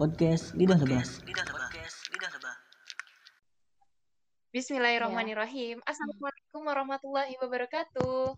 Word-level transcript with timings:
Podcast 0.00 0.56
Lidah 0.56 0.80
Lebah. 0.80 1.04
Bismillahirrahmanirrahim. 4.48 5.76
Assalamualaikum 5.84 6.64
warahmatullahi 6.64 7.36
wabarakatuh. 7.36 8.32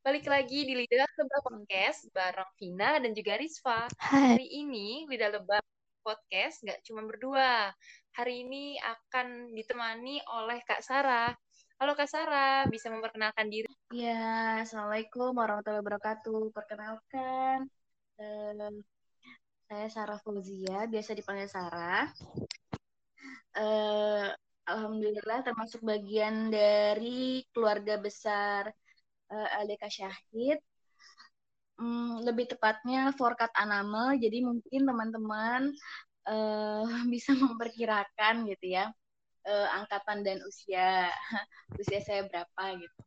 Balik 0.00 0.24
lagi 0.24 0.64
di 0.64 0.72
Lidah 0.72 1.04
Lebah 1.20 1.40
Podcast 1.44 2.08
bareng 2.16 2.48
Vina 2.56 2.96
dan 2.96 3.12
juga 3.12 3.36
Rizfa. 3.36 3.92
Hai. 4.00 4.40
Hari 4.40 4.48
ini 4.56 5.04
Lidah 5.04 5.36
Lebah 5.36 5.60
Podcast 6.00 6.64
nggak 6.64 6.80
cuma 6.80 7.04
berdua. 7.04 7.68
Hari 8.16 8.48
ini 8.48 8.80
akan 8.80 9.52
ditemani 9.52 10.24
oleh 10.32 10.64
Kak 10.64 10.80
Sarah. 10.80 11.36
Halo 11.76 11.92
Kak 11.92 12.08
Sarah, 12.08 12.64
bisa 12.72 12.88
memperkenalkan 12.88 13.52
diri? 13.52 13.68
Ya, 13.92 14.64
Assalamualaikum 14.64 15.36
warahmatullahi 15.36 15.84
wabarakatuh. 15.84 16.56
Perkenalkan, 16.56 17.68
eh, 18.16 18.80
saya 19.72 19.88
Sarah 19.88 20.20
Fauzia, 20.20 20.84
biasa 20.84 21.16
dipanggil 21.16 21.48
Sarah. 21.48 22.04
Eh, 23.56 24.28
Alhamdulillah 24.68 25.40
termasuk 25.48 25.80
bagian 25.80 26.52
dari 26.52 27.40
keluarga 27.56 27.96
besar 27.96 28.68
eh, 29.32 29.48
LDK 29.64 29.84
Syahid. 29.88 30.60
Hmm, 31.80 32.20
lebih 32.20 32.52
tepatnya 32.52 33.16
Forkat 33.16 33.48
Anamel, 33.56 34.20
jadi 34.20 34.44
mungkin 34.44 34.84
teman-teman 34.84 35.72
eh, 36.28 36.84
bisa 37.12 37.32
memperkirakan 37.32 38.44
gitu 38.52 38.76
ya 38.76 38.92
eh, 39.48 39.68
angkatan 39.72 40.20
dan 40.20 40.36
usia 40.44 41.08
usia 41.80 42.04
saya 42.04 42.28
berapa 42.28 42.76
gitu. 42.76 43.00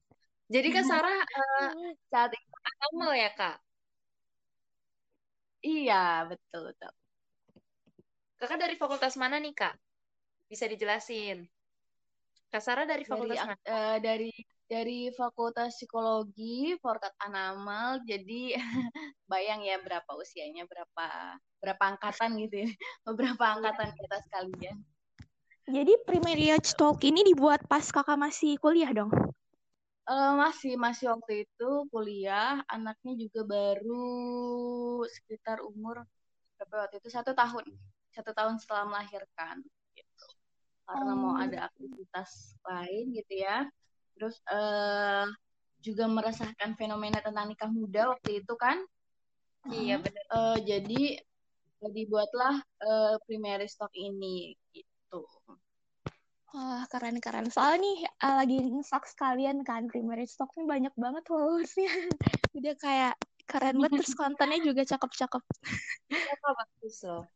Jadi 0.50 0.68
Kak 0.74 0.86
Sarah 0.90 1.14
eh, 1.14 1.94
Saat 2.10 2.34
ini 2.34 2.50
Amal 2.90 3.14
ya 3.14 3.30
Kak? 3.38 3.62
Iya 5.66 6.30
betul 6.30 6.70
betul. 6.70 6.92
Kakak 8.38 8.60
dari 8.62 8.76
fakultas 8.78 9.18
mana 9.18 9.42
nih 9.42 9.58
Kak? 9.58 9.74
Bisa 10.46 10.70
dijelasin. 10.70 11.50
Kak 12.54 12.62
Sarah 12.62 12.86
dari 12.86 13.02
Dari 13.04 13.10
fakultas 13.10 13.42
mana? 13.42 13.56
eh, 13.66 13.98
dari 14.00 14.32
dari 14.66 15.14
Fakultas 15.14 15.78
Psikologi 15.78 16.74
Forkat 16.82 17.14
Anamal, 17.22 18.02
jadi 18.06 18.56
bayang 19.32 19.62
ya 19.62 19.78
berapa 19.82 20.08
usianya, 20.18 20.66
berapa 20.66 21.38
berapa 21.62 21.84
angkatan 21.84 22.38
gitu 22.42 22.66
ya, 22.66 22.70
beberapa 23.08 23.44
angkatan 23.60 23.94
kita 23.94 24.18
sekalian. 24.30 24.78
Jadi 25.66 25.94
Primarily 26.06 26.54
Talk 26.78 27.02
ini 27.02 27.26
dibuat 27.26 27.66
pas 27.66 27.82
kakak 27.90 28.22
masih 28.22 28.62
kuliah 28.62 28.94
dong? 28.94 29.10
Eh, 30.06 30.32
masih 30.38 30.74
masih 30.78 31.06
waktu 31.14 31.34
itu 31.50 31.70
kuliah, 31.90 32.62
anaknya 32.70 33.14
juga 33.24 33.42
baru 33.42 33.98
sekitar 35.10 35.58
umur 35.66 36.06
berapa 36.56 36.76
waktu 36.86 36.96
itu 37.02 37.10
satu 37.10 37.34
tahun, 37.34 37.66
satu 38.14 38.32
tahun 38.38 38.56
setelah 38.62 38.86
melahirkan 38.86 39.66
gitu. 39.98 40.26
Karena 40.86 41.14
mau 41.18 41.34
Oh. 41.34 41.42
ada 41.42 41.58
aktivitas 41.74 42.54
lain 42.70 43.06
gitu 43.18 43.34
ya. 43.46 43.66
Terus 44.14 44.36
eh 44.54 45.26
juga 45.82 46.06
merasakan 46.10 46.72
fenomena 46.78 47.20
tentang 47.26 47.46
nikah 47.50 47.70
muda 47.74 48.02
waktu 48.14 48.46
itu 48.46 48.54
kan. 48.62 48.78
Iya 49.74 49.98
benar. 50.06 50.24
Eh, 50.38 50.58
jadi 50.70 51.02
dibuatlah 51.98 52.56
eh, 52.62 53.16
primary 53.26 53.66
stock 53.74 53.90
ini 53.98 54.54
gitu. 54.70 54.95
Wah 56.56 56.88
keren-keren. 56.88 57.52
Soalnya 57.52 57.84
nih 57.84 57.98
eh, 58.08 58.36
lagi 58.40 58.58
ngestak 58.72 59.04
sekalian 59.12 59.68
kan 59.68 59.92
Primarily 59.92 60.24
Talk 60.24 60.56
nih 60.56 60.64
banyak 60.64 60.94
banget 60.96 61.24
followersnya. 61.28 61.92
Udah 62.58 62.74
kayak 62.80 63.20
keren 63.44 63.76
banget 63.84 64.08
terus 64.08 64.16
kontennya 64.16 64.64
juga 64.64 64.88
cakep-cakep. 64.88 65.44
Apa 66.16 66.50
bagus 66.56 66.98
loh. 67.04 67.28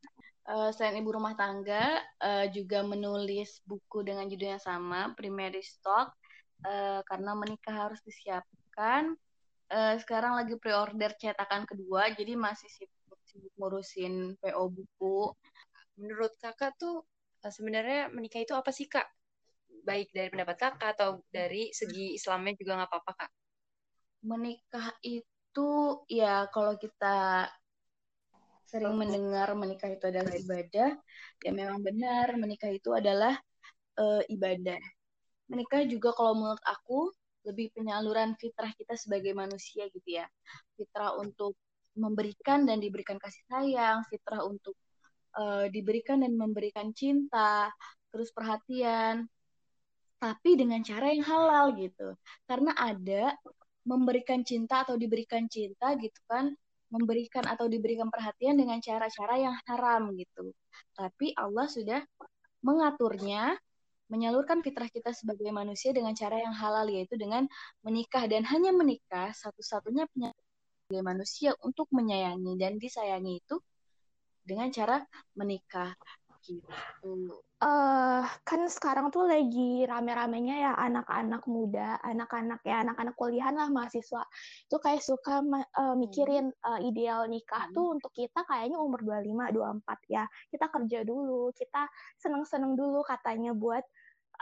Eh, 0.48 0.70
selain 0.72 1.04
ibu 1.04 1.12
rumah 1.12 1.36
tangga, 1.36 2.00
eh, 2.24 2.48
juga 2.56 2.80
menulis 2.80 3.60
buku 3.68 4.08
dengan 4.08 4.24
judul 4.32 4.56
yang 4.56 4.64
sama, 4.64 5.12
Primary 5.20 5.62
Stock, 5.68 6.16
eh, 6.64 7.04
karena 7.04 7.36
menikah 7.36 7.92
harus 7.92 8.00
disiapkan. 8.08 9.20
Eh, 9.70 9.96
sekarang 10.00 10.40
lagi 10.40 10.56
pre-order 10.56 11.12
cetakan 11.20 11.68
kedua, 11.68 12.08
jadi 12.16 12.40
masih 12.40 12.72
sibuk, 12.72 13.20
sibuk 13.28 13.52
ngurusin 13.60 14.40
PO 14.40 14.64
buku. 14.72 15.36
Menurut 16.00 16.32
kakak 16.40 16.74
tuh 16.80 17.04
sebenarnya 17.48 18.12
menikah 18.12 18.44
itu 18.44 18.52
apa 18.52 18.76
sih 18.76 18.92
kak? 18.92 19.08
Baik 19.88 20.12
dari 20.12 20.28
pendapat 20.28 20.60
kakak 20.60 21.00
atau 21.00 21.24
dari 21.32 21.72
segi 21.72 22.20
Islamnya 22.20 22.60
juga 22.60 22.84
nggak 22.84 22.90
apa-apa 22.92 23.12
kak? 23.16 23.32
Menikah 24.28 24.92
itu, 25.00 25.72
ya 26.12 26.44
kalau 26.52 26.76
kita 26.76 27.48
sering 28.68 29.00
mendengar 29.00 29.50
menikah 29.58 29.90
itu 29.90 30.06
adalah 30.12 30.36
ibadah, 30.36 30.90
ya 31.42 31.52
memang 31.56 31.82
benar 31.82 32.38
menikah 32.38 32.70
itu 32.70 32.92
adalah 32.94 33.34
eh, 33.98 34.24
ibadah. 34.30 34.78
Menikah 35.50 35.82
juga 35.90 36.14
kalau 36.14 36.38
menurut 36.38 36.62
aku 36.62 37.10
lebih 37.48 37.74
penyaluran 37.74 38.36
fitrah 38.38 38.70
kita 38.76 38.94
sebagai 39.00 39.34
manusia 39.34 39.88
gitu 39.90 40.22
ya. 40.22 40.28
Fitrah 40.78 41.18
untuk 41.18 41.58
memberikan 41.98 42.70
dan 42.70 42.78
diberikan 42.78 43.18
kasih 43.18 43.42
sayang, 43.50 44.06
fitrah 44.12 44.46
untuk 44.46 44.78
eh, 45.40 45.66
diberikan 45.72 46.22
dan 46.24 46.36
memberikan 46.36 46.92
cinta, 46.92 47.72
terus 48.12 48.30
perhatian, 48.36 49.26
tapi 50.20 50.60
dengan 50.60 50.84
cara 50.84 51.16
yang 51.16 51.24
halal 51.24 51.66
gitu. 51.80 52.14
Karena 52.44 52.76
ada 52.76 53.34
memberikan 53.88 54.44
cinta 54.44 54.84
atau 54.84 55.00
diberikan 55.00 55.48
cinta 55.48 55.96
gitu 55.96 56.20
kan, 56.28 56.52
memberikan 56.92 57.46
atau 57.48 57.66
diberikan 57.72 58.10
perhatian 58.12 58.60
dengan 58.60 58.78
cara-cara 58.84 59.36
yang 59.40 59.56
haram 59.66 60.12
gitu. 60.18 60.52
Tapi 60.98 61.34
Allah 61.38 61.68
sudah 61.72 62.02
mengaturnya, 62.66 63.56
menyalurkan 64.10 64.60
fitrah 64.66 64.90
kita 64.90 65.14
sebagai 65.14 65.54
manusia 65.54 65.94
dengan 65.94 66.18
cara 66.18 66.42
yang 66.42 66.54
halal 66.54 66.90
yaitu 66.90 67.16
dengan 67.16 67.46
menikah 67.86 68.26
dan 68.26 68.42
hanya 68.50 68.74
menikah 68.74 69.32
satu-satunya 69.38 70.10
punya 70.10 70.34
sebagai 70.90 71.06
manusia 71.06 71.54
untuk 71.62 71.86
menyayangi 71.94 72.58
dan 72.58 72.82
disayangi 72.82 73.46
itu 73.46 73.62
dengan 74.50 74.68
cara 74.78 74.96
menikah 75.40 75.92
gitu. 76.46 76.68
eh 77.60 78.24
kan 78.48 78.62
sekarang 78.72 79.12
tuh 79.12 79.28
lagi 79.28 79.84
rame-ramenya 79.84 80.56
ya 80.64 80.72
anak-anak 80.80 81.44
muda, 81.56 82.00
anak-anak 82.08 82.60
ya 82.64 82.76
anak-anak 82.88 83.16
kuliahan 83.20 83.52
lah 83.60 83.68
mahasiswa. 83.68 84.24
Itu 84.68 84.78
kayak 84.80 85.04
suka 85.04 85.44
eh, 85.82 85.96
mikirin 86.00 86.46
eh, 86.56 86.80
ideal 86.88 87.28
nikah 87.28 87.64
Hmm. 87.64 87.76
tuh 87.76 87.86
untuk 88.00 88.12
kita 88.16 88.40
kayaknya 88.48 88.80
umur 88.80 89.00
25, 89.04 89.44
24 89.52 90.00
ya. 90.08 90.24
Kita 90.52 90.66
kerja 90.72 91.00
dulu, 91.04 91.52
kita 91.52 91.84
seneng-seneng 92.24 92.80
dulu 92.80 93.04
katanya 93.04 93.52
buat 93.52 93.84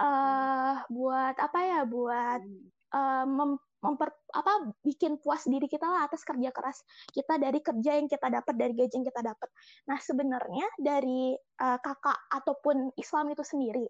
eh 0.01 0.75
buat 0.93 1.35
apa 1.41 1.59
ya? 1.65 1.79
Buat 1.89 2.41
eh, 2.97 3.25
mem- 3.25 3.61
memper 3.87 4.11
apa 4.35 4.75
bikin 4.83 5.15
puas 5.23 5.47
diri 5.47 5.71
kita 5.71 5.87
lah 5.87 6.03
atas 6.11 6.27
kerja 6.27 6.51
keras 6.51 6.83
kita 7.15 7.39
dari 7.39 7.63
kerja 7.63 7.95
yang 7.95 8.11
kita 8.11 8.27
dapat 8.27 8.53
dari 8.59 8.75
gaji 8.75 8.93
yang 8.99 9.07
kita 9.07 9.21
dapat. 9.23 9.49
Nah, 9.87 9.97
sebenarnya 10.03 10.67
dari 10.75 11.31
eh, 11.39 11.79
kakak 11.79 12.19
ataupun 12.35 12.91
Islam 12.99 13.31
itu 13.31 13.47
sendiri, 13.47 13.87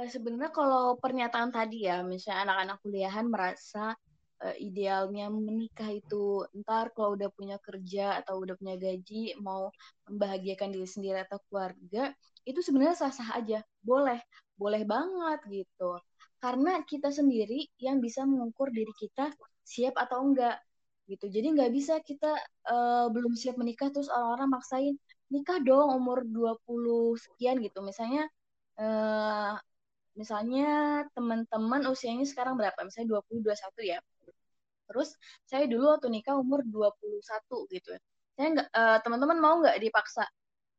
Eh, 0.00 0.08
Sebenarnya 0.08 0.48
kalau 0.54 0.96
pernyataan 0.96 1.50
tadi 1.52 1.84
ya, 1.84 2.00
misalnya 2.00 2.48
anak-anak 2.48 2.76
kuliahan 2.80 3.26
merasa 3.28 3.92
eh, 4.40 4.56
idealnya 4.64 5.28
menikah 5.28 5.90
itu 5.92 6.48
ntar 6.64 6.96
kalau 6.96 7.12
udah 7.18 7.28
punya 7.36 7.60
kerja 7.60 8.16
atau 8.24 8.40
udah 8.40 8.56
punya 8.56 8.80
gaji 8.80 9.36
mau 9.44 9.68
membahagiakan 10.08 10.72
diri 10.72 10.88
sendiri 10.88 11.18
atau 11.28 11.36
keluarga, 11.50 12.16
itu 12.48 12.60
sebenarnya 12.64 12.96
sah-sah 12.96 13.36
aja, 13.36 13.60
boleh, 13.84 14.20
boleh 14.56 14.82
banget 14.88 15.40
gitu. 15.52 16.00
Karena 16.40 16.80
kita 16.88 17.12
sendiri 17.12 17.68
yang 17.76 18.00
bisa 18.00 18.24
mengukur 18.24 18.72
diri 18.72 18.92
kita 18.96 19.28
siap 19.60 19.94
atau 20.00 20.24
enggak 20.24 20.56
gitu. 21.10 21.26
Jadi 21.28 21.46
nggak 21.54 21.70
bisa 21.74 21.94
kita 22.00 22.32
eh, 22.70 23.06
belum 23.14 23.34
siap 23.36 23.56
menikah 23.60 23.88
terus 23.92 24.08
orang-orang 24.08 24.48
maksain 24.56 24.94
nikah 25.34 25.58
dong 25.62 25.88
umur 25.98 26.24
20 26.24 27.18
sekian 27.24 27.56
gitu. 27.60 27.78
Misalnya 27.84 28.22
eh, 28.80 29.52
misalnya 30.20 30.66
teman-teman 31.14 31.82
usianya 31.92 32.26
sekarang 32.26 32.54
berapa? 32.60 32.78
Misalnya 32.86 33.20
20 33.20 33.44
21 33.44 33.82
ya. 33.92 33.98
Terus 34.88 35.08
saya 35.50 35.64
dulu 35.70 35.84
waktu 35.94 36.08
nikah 36.10 36.34
umur 36.38 36.60
21 36.66 37.68
gitu. 37.74 37.90
Saya 38.36 38.46
nggak 38.54 38.68
eh, 38.72 38.98
teman-teman 39.04 39.38
mau 39.44 39.54
nggak 39.62 39.76
dipaksa 39.84 40.24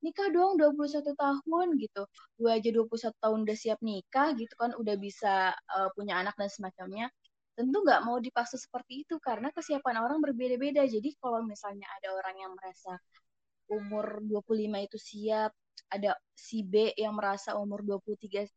nikah 0.02 0.30
dong 0.34 0.58
21 0.58 1.14
tahun 1.14 1.68
gitu. 1.78 2.04
Gue 2.38 2.52
aja 2.52 2.70
21 2.74 3.14
tahun 3.22 3.38
udah 3.46 3.58
siap 3.58 3.80
nikah 3.86 4.34
gitu 4.38 4.54
kan, 4.58 4.74
udah 4.78 4.96
bisa 4.98 5.54
eh, 5.54 5.90
punya 5.94 6.18
anak 6.22 6.36
dan 6.38 6.50
semacamnya. 6.50 7.08
Tentu 7.54 7.78
nggak 7.86 8.02
mau 8.08 8.18
dipaksa 8.18 8.58
seperti 8.58 9.06
itu 9.06 9.22
karena 9.22 9.54
kesiapan 9.54 10.02
orang 10.02 10.20
berbeda-beda. 10.24 10.82
Jadi 10.90 11.14
kalau 11.22 11.46
misalnya 11.46 11.86
ada 12.02 12.18
orang 12.18 12.36
yang 12.42 12.52
merasa 12.58 12.98
umur 13.72 14.20
25 14.26 14.88
itu 14.88 14.98
siap, 15.00 15.52
ada 15.88 16.18
si 16.36 16.64
B 16.66 16.92
yang 16.98 17.16
merasa 17.16 17.56
umur 17.56 17.84
23 17.86 18.48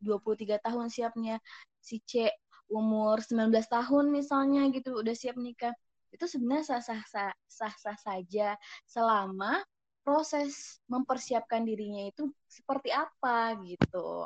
23 0.00 0.62
tahun 0.62 0.86
siapnya, 0.88 1.36
si 1.82 1.98
C 2.06 2.30
umur 2.70 3.18
19 3.24 3.50
tahun 3.66 4.04
misalnya 4.12 4.68
gitu 4.72 4.96
udah 4.96 5.14
siap 5.16 5.36
nikah. 5.36 5.74
Itu 6.08 6.24
sebenarnya 6.24 6.80
sah-sah 6.80 7.32
sah-sah 7.44 7.96
saja 8.00 8.56
selama 8.88 9.60
proses 10.08 10.80
mempersiapkan 10.88 11.68
dirinya 11.68 12.08
itu 12.08 12.32
seperti 12.48 12.88
apa 12.88 13.60
gitu. 13.60 14.24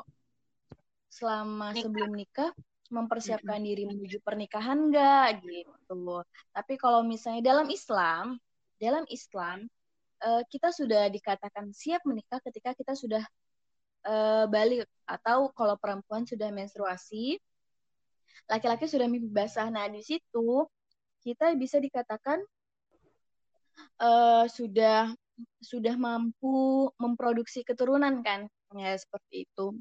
Selama 1.11 1.75
nikah. 1.75 1.83
sebelum 1.83 2.11
nikah 2.15 2.51
mempersiapkan 2.87 3.59
mm 3.59 3.63
-hmm. 3.67 3.75
diri 3.75 3.83
menuju 3.91 4.17
pernikahan 4.23 4.79
enggak 4.87 5.43
gitu. 5.43 6.23
Tapi 6.55 6.73
kalau 6.79 7.03
misalnya 7.03 7.43
dalam 7.43 7.67
Islam, 7.67 8.39
dalam 8.79 9.03
Islam 9.11 9.67
uh, 10.23 10.47
kita 10.47 10.71
sudah 10.71 11.11
dikatakan 11.11 11.75
siap 11.75 11.99
menikah 12.07 12.39
ketika 12.39 12.71
kita 12.71 12.95
sudah 12.95 13.23
uh, 14.07 14.47
balik 14.47 14.87
atau 15.03 15.51
kalau 15.51 15.75
perempuan 15.75 16.23
sudah 16.23 16.47
menstruasi, 16.47 17.43
laki-laki 18.47 18.87
sudah 18.87 19.11
mimpi 19.11 19.27
basah. 19.27 19.67
Nah, 19.67 19.91
di 19.91 19.99
situ 19.99 20.63
kita 21.27 21.51
bisa 21.59 21.75
dikatakan 21.75 22.39
uh, 23.99 24.47
sudah 24.47 25.11
sudah 25.61 25.95
mampu 25.97 26.89
memproduksi 27.01 27.65
keturunan 27.65 28.21
kan? 28.21 28.47
Ya 28.77 28.93
seperti 28.97 29.45
itu. 29.49 29.77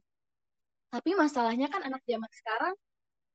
Tapi 0.92 1.16
masalahnya 1.16 1.72
kan 1.72 1.80
anak 1.88 2.04
zaman 2.04 2.28
sekarang 2.28 2.74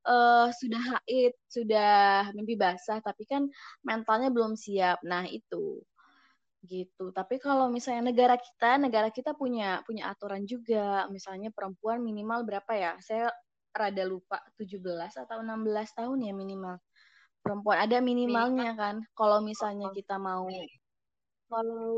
uh, 0.08 0.48
sudah 0.56 0.82
haid 0.96 1.34
sudah 1.50 2.30
mimpi 2.38 2.56
basah 2.56 3.04
tapi 3.04 3.28
kan 3.28 3.50
mentalnya 3.84 4.30
belum 4.30 4.56
siap. 4.56 5.02
Nah 5.04 5.28
itu. 5.28 5.82
Gitu. 6.66 7.14
Tapi 7.14 7.38
kalau 7.38 7.70
misalnya 7.70 8.12
negara 8.12 8.36
kita 8.40 8.82
negara 8.82 9.10
kita 9.14 9.34
punya 9.38 9.84
punya 9.86 10.10
aturan 10.12 10.48
juga. 10.48 11.06
Misalnya 11.12 11.54
perempuan 11.54 12.02
minimal 12.02 12.48
berapa 12.48 12.72
ya? 12.74 12.92
Saya 13.04 13.30
rada 13.76 14.04
lupa. 14.08 14.42
17 14.58 14.82
atau 15.14 15.38
16 15.44 15.98
tahun 15.98 16.18
ya 16.24 16.34
minimal. 16.34 16.76
Perempuan 17.44 17.78
ada 17.80 17.98
minimalnya 18.04 18.74
kan? 18.76 18.96
Kalau 19.14 19.40
misalnya 19.40 19.94
kita 19.94 20.20
mau 20.20 20.50
kalau 21.48 21.96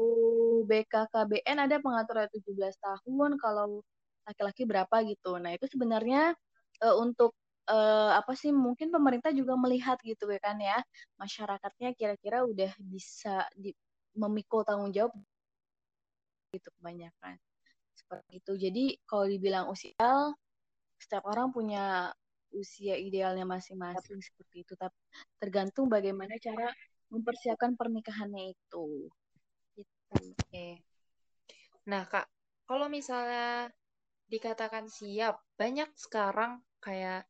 BKKBN 0.66 1.57
ada 1.66 1.78
pengaturan 1.81 2.30
17 2.30 2.56
tahun, 2.80 3.31
kalau 3.42 3.81
laki-laki 4.30 4.63
berapa 4.69 4.96
gitu. 5.10 5.42
Nah, 5.42 5.57
itu 5.57 5.66
sebenarnya 5.66 6.38
uh, 6.86 6.96
untuk 7.01 7.34
uh, 7.69 8.13
apa 8.18 8.34
sih 8.38 8.54
mungkin 8.54 8.94
pemerintah 8.94 9.34
juga 9.34 9.57
melihat 9.57 9.98
gitu 10.06 10.30
ya 10.30 10.40
kan 10.42 10.57
ya, 10.62 10.78
masyarakatnya 11.18 11.98
kira-kira 11.98 12.46
udah 12.46 12.72
bisa 12.81 13.46
di, 13.57 13.74
memikul 14.18 14.62
tanggung 14.66 14.94
jawab 14.94 15.13
gitu 16.54 16.69
kebanyakan. 16.81 17.38
Seperti 17.98 18.42
itu. 18.42 18.51
Jadi 18.57 18.84
kalau 19.06 19.25
dibilang 19.30 19.66
usia 19.69 20.34
setiap 21.00 21.24
orang 21.30 21.54
punya 21.54 22.12
usia 22.50 22.98
idealnya 22.98 23.46
masing-masing 23.46 24.19
seperti 24.22 24.66
itu, 24.66 24.74
tapi 24.74 24.98
tergantung 25.38 25.86
bagaimana 25.86 26.34
cara 26.42 26.74
mempersiapkan 27.13 27.78
pernikahannya 27.78 28.54
itu. 28.54 29.10
Oke. 30.09 30.81
Nah, 31.89 32.06
Kak, 32.06 32.25
kalau 32.69 32.85
misalnya 32.85 33.69
dikatakan 34.29 34.85
siap, 34.85 35.41
banyak 35.57 35.89
sekarang 35.97 36.61
kayak 36.81 37.25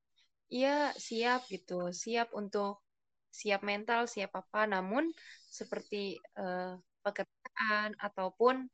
iya 0.51 0.91
siap 0.99 1.47
gitu, 1.47 1.95
siap 1.95 2.35
untuk 2.35 2.83
siap 3.31 3.61
mental, 3.63 4.09
siap 4.09 4.35
apa, 4.35 4.67
namun 4.67 5.07
seperti 5.47 6.19
uh, 6.35 6.75
pekerjaan 7.05 7.95
ataupun 8.01 8.67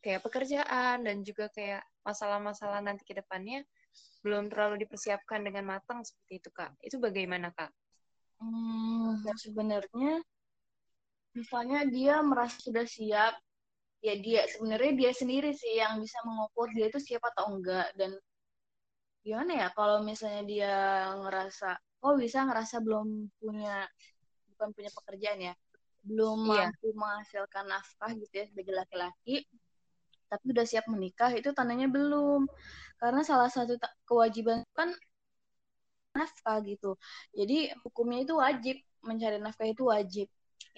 kayak 0.00 0.24
pekerjaan 0.24 1.04
dan 1.04 1.20
juga 1.20 1.52
kayak 1.52 1.84
masalah-masalah 2.00 2.80
nanti 2.80 3.04
ke 3.04 3.12
depannya 3.12 3.60
belum 4.24 4.48
terlalu 4.48 4.84
dipersiapkan 4.84 5.44
dengan 5.44 5.68
matang 5.76 6.00
seperti 6.00 6.40
itu, 6.40 6.50
Kak. 6.52 6.72
Itu 6.80 6.96
bagaimana, 6.96 7.52
Kak? 7.52 7.72
Hmm, 8.40 9.20
sebenarnya 9.36 10.24
misalnya 11.36 11.86
dia 11.86 12.20
merasa 12.24 12.58
sudah 12.60 12.86
siap 12.86 13.34
ya 14.00 14.14
dia 14.16 14.48
sebenarnya 14.48 14.92
dia 14.96 15.12
sendiri 15.12 15.52
sih 15.52 15.76
yang 15.76 16.00
bisa 16.00 16.16
mengukur 16.24 16.72
dia 16.72 16.88
itu 16.88 16.98
siap 16.98 17.22
atau 17.34 17.52
enggak. 17.52 17.92
Dan 17.94 18.16
gimana 19.20 19.66
ya 19.66 19.68
kalau 19.76 20.00
misalnya 20.00 20.42
dia 20.48 20.74
ngerasa 21.20 21.76
oh 22.06 22.16
bisa 22.16 22.48
ngerasa 22.48 22.80
belum 22.80 23.28
punya 23.36 23.84
bukan 24.56 24.68
punya 24.72 24.90
pekerjaan 24.96 25.40
ya 25.52 25.54
belum 26.00 26.48
iya. 26.48 26.72
mampu 26.72 26.96
menghasilkan 26.96 27.68
nafkah 27.68 28.10
gitu 28.16 28.32
ya 28.40 28.44
sebagai 28.48 28.72
laki-laki 28.72 29.44
tapi 30.30 30.44
udah 30.54 30.62
siap 30.64 30.86
menikah 30.86 31.34
itu 31.34 31.50
tandanya 31.50 31.90
belum. 31.90 32.46
Karena 33.02 33.26
salah 33.26 33.50
satu 33.50 33.74
kewajiban 34.06 34.62
kan 34.78 34.94
nafkah 36.14 36.62
gitu. 36.62 36.94
Jadi 37.34 37.74
hukumnya 37.82 38.22
itu 38.22 38.34
wajib 38.38 38.76
mencari 39.02 39.42
nafkah 39.42 39.66
itu 39.66 39.90
wajib 39.90 40.26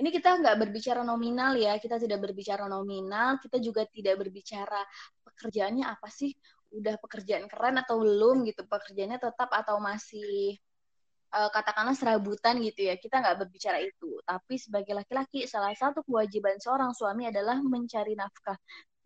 ini 0.01 0.09
kita 0.09 0.41
nggak 0.41 0.57
berbicara 0.57 1.05
nominal 1.05 1.53
ya, 1.55 1.77
kita 1.77 2.01
tidak 2.01 2.25
berbicara 2.25 2.65
nominal, 2.67 3.37
kita 3.43 3.61
juga 3.61 3.85
tidak 3.87 4.19
berbicara 4.25 4.81
pekerjaannya 5.27 5.85
apa 5.85 6.09
sih, 6.09 6.33
udah 6.73 6.97
pekerjaan 6.97 7.45
keren 7.51 7.77
atau 7.83 8.01
belum 8.01 8.49
gitu, 8.49 8.65
pekerjaannya 8.65 9.21
tetap 9.21 9.51
atau 9.53 9.77
masih 9.79 10.57
uh, 11.37 11.51
katakanlah 11.53 11.97
serabutan 11.97 12.61
gitu 12.65 12.89
ya, 12.89 12.95
kita 12.97 13.21
nggak 13.21 13.37
berbicara 13.47 13.79
itu. 13.85 14.21
Tapi 14.25 14.55
sebagai 14.57 14.97
laki-laki, 14.97 15.45
salah 15.45 15.77
satu 15.77 16.01
kewajiban 16.09 16.57
seorang 16.57 16.97
suami 16.97 17.29
adalah 17.29 17.61
mencari 17.61 18.17
nafkah, 18.17 18.57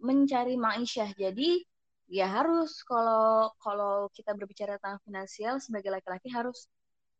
mencari 0.02 0.55
ma'isyah. 0.55 1.11
Jadi 1.19 1.62
ya 2.06 2.31
harus 2.31 2.87
kalau 2.87 3.50
kalau 3.58 4.06
kita 4.14 4.31
berbicara 4.38 4.78
tentang 4.78 5.02
finansial 5.02 5.58
sebagai 5.58 5.90
laki-laki 5.90 6.31
harus 6.31 6.70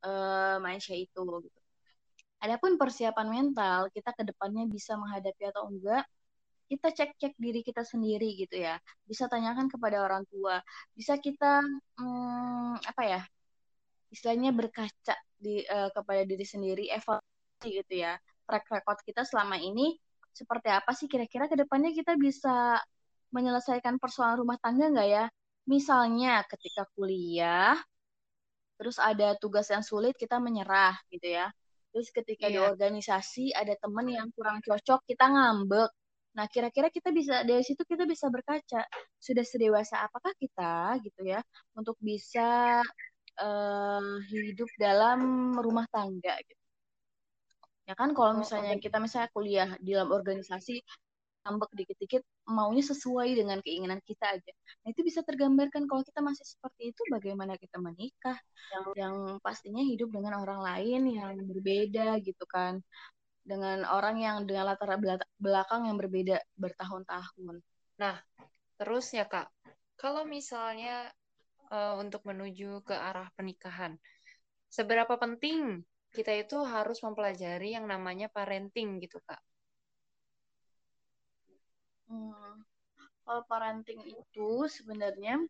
uh, 0.06 0.62
ma'isyah 0.62 0.98
itu 1.02 1.22
gitu. 1.42 1.65
Adapun 2.46 2.78
persiapan 2.78 3.26
mental, 3.26 3.90
kita 3.90 4.14
ke 4.14 4.22
depannya 4.22 4.70
bisa 4.70 4.94
menghadapi 4.94 5.50
atau 5.50 5.66
enggak, 5.66 6.06
kita 6.70 6.94
cek-cek 6.94 7.34
diri 7.43 7.66
kita 7.66 7.82
sendiri 7.82 8.38
gitu 8.38 8.62
ya. 8.62 8.78
Bisa 9.02 9.26
tanyakan 9.26 9.66
kepada 9.66 9.98
orang 10.06 10.22
tua. 10.31 10.62
Bisa 10.94 11.19
kita 11.19 11.66
hmm, 11.98 12.87
apa 12.87 13.02
ya? 13.02 13.20
Istilahnya 14.14 14.54
berkaca 14.54 15.19
di 15.34 15.66
uh, 15.66 15.90
kepada 15.90 16.22
diri 16.22 16.46
sendiri, 16.46 16.87
evaluasi 16.94 17.69
gitu 17.82 17.94
ya. 18.06 18.14
Track 18.46 18.70
record 18.70 18.99
kita 19.02 19.26
selama 19.26 19.58
ini 19.58 19.99
seperti 20.31 20.70
apa 20.70 20.94
sih 20.94 21.10
kira-kira 21.10 21.50
ke 21.50 21.58
depannya 21.58 21.90
kita 21.90 22.14
bisa 22.14 22.78
menyelesaikan 23.34 23.99
persoalan 23.99 24.38
rumah 24.46 24.58
tangga 24.62 24.87
nggak 24.87 25.08
ya? 25.10 25.25
Misalnya 25.66 26.46
ketika 26.46 26.87
kuliah, 26.94 27.75
terus 28.78 29.02
ada 29.02 29.34
tugas 29.34 29.66
yang 29.66 29.82
sulit 29.82 30.14
kita 30.14 30.38
menyerah 30.38 30.94
gitu 31.10 31.26
ya 31.42 31.50
Terus 31.96 32.12
ketika 32.12 32.52
yeah. 32.52 32.52
di 32.52 32.58
organisasi 32.60 33.56
ada 33.56 33.72
teman 33.81 34.04
yang 34.12 34.28
kurang 34.37 34.60
cocok, 34.60 35.08
kita 35.08 35.32
ngambek. 35.32 35.88
Nah, 36.37 36.44
kira-kira 36.44 36.93
kita 36.93 37.08
bisa 37.08 37.40
dari 37.40 37.64
situ 37.64 37.81
kita 37.88 38.04
bisa 38.04 38.28
berkaca 38.28 38.84
sudah 39.16 39.40
sedewasa 39.40 40.04
apakah 40.04 40.37
kita 40.37 41.00
gitu 41.00 41.25
ya 41.25 41.40
untuk 41.73 41.97
bisa 41.97 42.85
uh, 43.40 44.20
hidup 44.28 44.68
dalam 44.76 45.56
rumah 45.56 45.88
tangga 45.88 46.37
gitu. 46.44 46.64
Ya 47.88 47.97
kan 47.97 48.12
kalau 48.12 48.37
oh, 48.37 48.44
misalnya 48.44 48.76
kita 48.76 49.00
misalnya 49.00 49.32
kuliah 49.32 49.73
di 49.80 49.97
dalam 49.97 50.12
organisasi 50.12 50.76
ngambek 51.46 51.70
dikit-dikit 51.78 52.22
maunya 52.50 52.82
sesuai 52.82 53.38
dengan 53.38 53.62
keinginan 53.62 54.02
kita 54.02 54.34
aja. 54.34 54.52
Nah 54.82 54.90
itu 54.90 55.06
bisa 55.06 55.22
tergambarkan 55.22 55.86
kalau 55.86 56.02
kita 56.02 56.18
masih 56.18 56.42
seperti 56.42 56.90
itu 56.90 57.02
bagaimana 57.06 57.54
kita 57.54 57.78
menikah 57.78 58.34
yang 58.74 58.84
yang 58.98 59.16
pastinya 59.38 59.86
hidup 59.86 60.10
dengan 60.10 60.42
orang 60.42 60.58
lain 60.58 61.06
yang 61.06 61.38
berbeda 61.46 62.18
gitu 62.26 62.42
kan 62.50 62.82
dengan 63.46 63.86
orang 63.86 64.18
yang 64.18 64.36
dengan 64.42 64.74
latar 64.74 64.98
belakang 65.38 65.86
yang 65.86 65.94
berbeda 65.94 66.42
bertahun-tahun. 66.58 67.62
Nah 68.02 68.18
terus 68.74 69.14
ya 69.14 69.22
kak, 69.30 69.46
kalau 69.94 70.26
misalnya 70.26 71.14
uh, 71.70 71.94
untuk 72.02 72.26
menuju 72.26 72.82
ke 72.82 72.92
arah 72.92 73.30
pernikahan, 73.38 73.94
seberapa 74.66 75.14
penting 75.14 75.86
kita 76.10 76.34
itu 76.34 76.58
harus 76.66 76.98
mempelajari 77.06 77.78
yang 77.78 77.86
namanya 77.86 78.26
parenting 78.34 78.98
gitu 78.98 79.22
kak? 79.22 79.38
Hmm, 82.06 82.62
kalau 83.26 83.42
parenting 83.50 84.00
itu 84.06 84.48
sebenarnya 84.70 85.42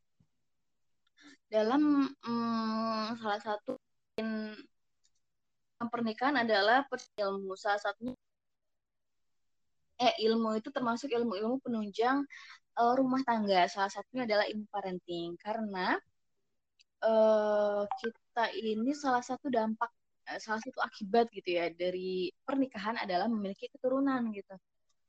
dalam 1.53 2.09
hmm, 2.25 3.21
salah 3.21 3.41
satu 3.45 3.73
pernikahan 5.93 6.37
adalah 6.45 6.85
ilmu. 7.21 7.53
Salah 7.57 7.81
satunya 7.81 8.17
eh 9.97 10.13
ilmu 10.29 10.61
itu 10.61 10.69
termasuk 10.69 11.09
ilmu-ilmu 11.09 11.57
penunjang 11.65 12.25
uh, 12.81 12.93
rumah 12.97 13.21
tangga. 13.29 13.69
Salah 13.69 13.93
satunya 13.93 14.29
adalah 14.29 14.45
ilmu 14.49 14.67
parenting 14.73 15.37
karena 15.41 15.97
uh, 17.05 17.85
kita 18.01 18.45
ini 18.57 18.93
salah 18.97 19.25
satu 19.25 19.49
dampak 19.53 19.89
uh, 20.29 20.39
salah 20.41 20.61
satu 20.61 20.81
akibat 20.85 21.29
gitu 21.33 21.57
ya 21.61 21.73
dari 21.73 22.33
pernikahan 22.45 22.97
adalah 23.01 23.27
memiliki 23.29 23.69
keturunan 23.73 24.21
gitu 24.33 24.57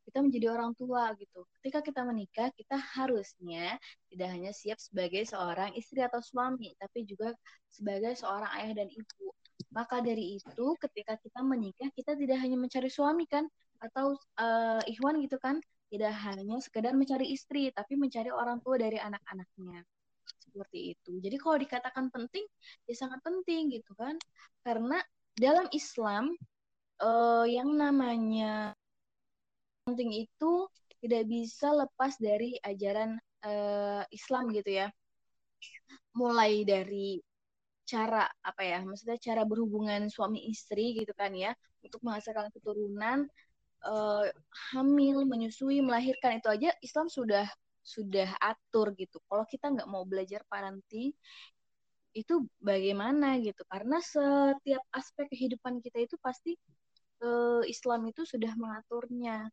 kita 0.08 0.24
menjadi 0.24 0.56
orang 0.56 0.72
tua 0.80 1.12
gitu. 1.20 1.44
Ketika 1.60 1.84
kita 1.84 2.08
menikah, 2.08 2.48
kita 2.56 2.80
harusnya 2.80 3.76
tidak 4.08 4.30
hanya 4.32 4.56
siap 4.56 4.80
sebagai 4.80 5.28
seorang 5.28 5.76
istri 5.76 6.00
atau 6.00 6.24
suami, 6.24 6.72
tapi 6.80 7.04
juga 7.04 7.36
sebagai 7.68 8.16
seorang 8.16 8.48
ayah 8.64 8.80
dan 8.80 8.88
ibu. 8.88 9.28
Maka 9.76 10.00
dari 10.00 10.40
itu, 10.40 10.66
ketika 10.80 11.20
kita 11.20 11.44
menikah, 11.44 11.92
kita 11.92 12.16
tidak 12.16 12.40
hanya 12.40 12.56
mencari 12.56 12.88
suami 12.88 13.28
kan, 13.28 13.44
atau 13.84 14.16
uh, 14.40 14.80
ikhwan 14.88 15.20
gitu 15.20 15.36
kan, 15.44 15.60
tidak 15.92 16.16
hanya 16.24 16.56
sekedar 16.64 16.96
mencari 16.96 17.36
istri, 17.36 17.68
tapi 17.76 18.00
mencari 18.00 18.32
orang 18.32 18.64
tua 18.64 18.80
dari 18.80 18.96
anak-anaknya. 18.96 19.84
Seperti 20.40 20.96
itu. 20.96 21.20
Jadi 21.20 21.36
kalau 21.36 21.60
dikatakan 21.60 22.08
penting, 22.16 22.48
ya 22.88 22.96
sangat 22.96 23.20
penting 23.28 23.76
gitu 23.76 23.92
kan. 24.00 24.16
Karena 24.64 25.04
dalam 25.36 25.68
Islam, 25.76 26.32
eh, 27.04 27.46
yang 27.52 27.76
namanya 27.76 28.72
penting 29.88 30.12
itu 30.28 30.68
tidak 31.00 31.24
bisa 31.32 31.72
lepas 31.72 32.14
dari 32.20 32.60
ajaran 32.60 33.16
eh, 33.48 34.04
Islam 34.12 34.52
gitu 34.52 34.84
ya. 34.84 34.88
Mulai 36.20 36.68
dari 36.68 37.22
cara 37.88 38.28
apa 38.44 38.62
ya 38.68 38.84
maksudnya 38.84 39.16
cara 39.16 39.48
berhubungan 39.48 40.12
suami 40.12 40.52
istri 40.52 40.92
gitu 41.00 41.16
kan 41.16 41.32
ya 41.32 41.56
untuk 41.80 42.04
menghasilkan 42.04 42.52
keturunan 42.52 43.24
uh, 43.88 44.28
hamil 44.76 45.24
menyusui 45.24 45.80
melahirkan 45.80 46.44
itu 46.44 46.52
aja 46.52 46.70
Islam 46.84 47.08
sudah 47.08 47.48
sudah 47.80 48.28
atur 48.44 48.92
gitu. 49.00 49.24
Kalau 49.32 49.48
kita 49.48 49.72
nggak 49.72 49.88
mau 49.88 50.04
belajar 50.04 50.44
parenting 50.52 51.16
itu 52.12 52.34
bagaimana 52.60 53.40
gitu? 53.40 53.64
Karena 53.72 54.04
setiap 54.04 54.84
aspek 54.92 55.32
kehidupan 55.32 55.80
kita 55.80 56.04
itu 56.04 56.20
pasti 56.20 56.60
uh, 57.24 57.64
Islam 57.64 58.12
itu 58.12 58.28
sudah 58.28 58.52
mengaturnya 58.60 59.48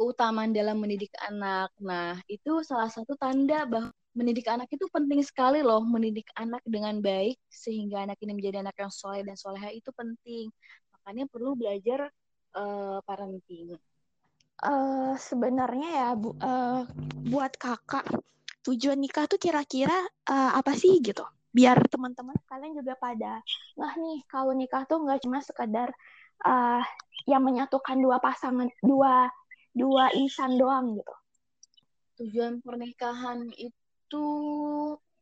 keutamaan 0.00 0.56
dalam 0.56 0.80
mendidik 0.80 1.12
anak. 1.28 1.68
Nah 1.84 2.16
itu 2.24 2.64
salah 2.64 2.88
satu 2.88 3.12
tanda 3.20 3.68
bahwa 3.68 3.92
mendidik 4.16 4.48
anak 4.48 4.72
itu 4.72 4.88
penting 4.88 5.20
sekali 5.20 5.60
loh 5.60 5.84
mendidik 5.84 6.32
anak 6.40 6.64
dengan 6.64 7.04
baik 7.04 7.36
sehingga 7.52 8.08
anak 8.08 8.16
ini 8.24 8.32
menjadi 8.32 8.64
anak 8.64 8.80
yang 8.80 8.88
soleh 8.88 9.20
dan 9.20 9.36
soleha 9.36 9.68
itu 9.68 9.92
penting. 9.92 10.48
Makanya 10.96 11.28
perlu 11.28 11.52
belajar 11.52 12.08
uh, 12.56 13.04
parenting. 13.04 13.76
Uh, 14.60 15.12
sebenarnya 15.20 15.88
ya 15.92 16.08
bu, 16.16 16.32
uh, 16.40 16.88
buat 17.28 17.52
kakak 17.60 18.08
tujuan 18.64 18.96
nikah 18.96 19.28
tuh 19.28 19.36
kira-kira 19.36 19.94
uh, 20.32 20.56
apa 20.56 20.72
sih 20.72 20.96
gitu? 21.04 21.28
Biar 21.52 21.76
teman-teman 21.92 22.40
kalian 22.48 22.72
juga 22.72 22.96
pada 22.96 23.44
nah 23.76 23.92
nih 24.00 24.24
kalau 24.32 24.56
nikah 24.56 24.88
tuh 24.88 25.00
nggak 25.04 25.24
cuma 25.28 25.44
sekedar 25.44 25.92
uh, 26.44 26.84
yang 27.28 27.44
menyatukan 27.44 27.96
dua 28.00 28.16
pasangan 28.20 28.68
dua 28.80 29.28
dua 29.72 30.10
insan 30.14 30.58
doang 30.58 30.98
gitu 30.98 31.14
tujuan 32.20 32.60
pernikahan 32.60 33.48
itu 33.56 34.26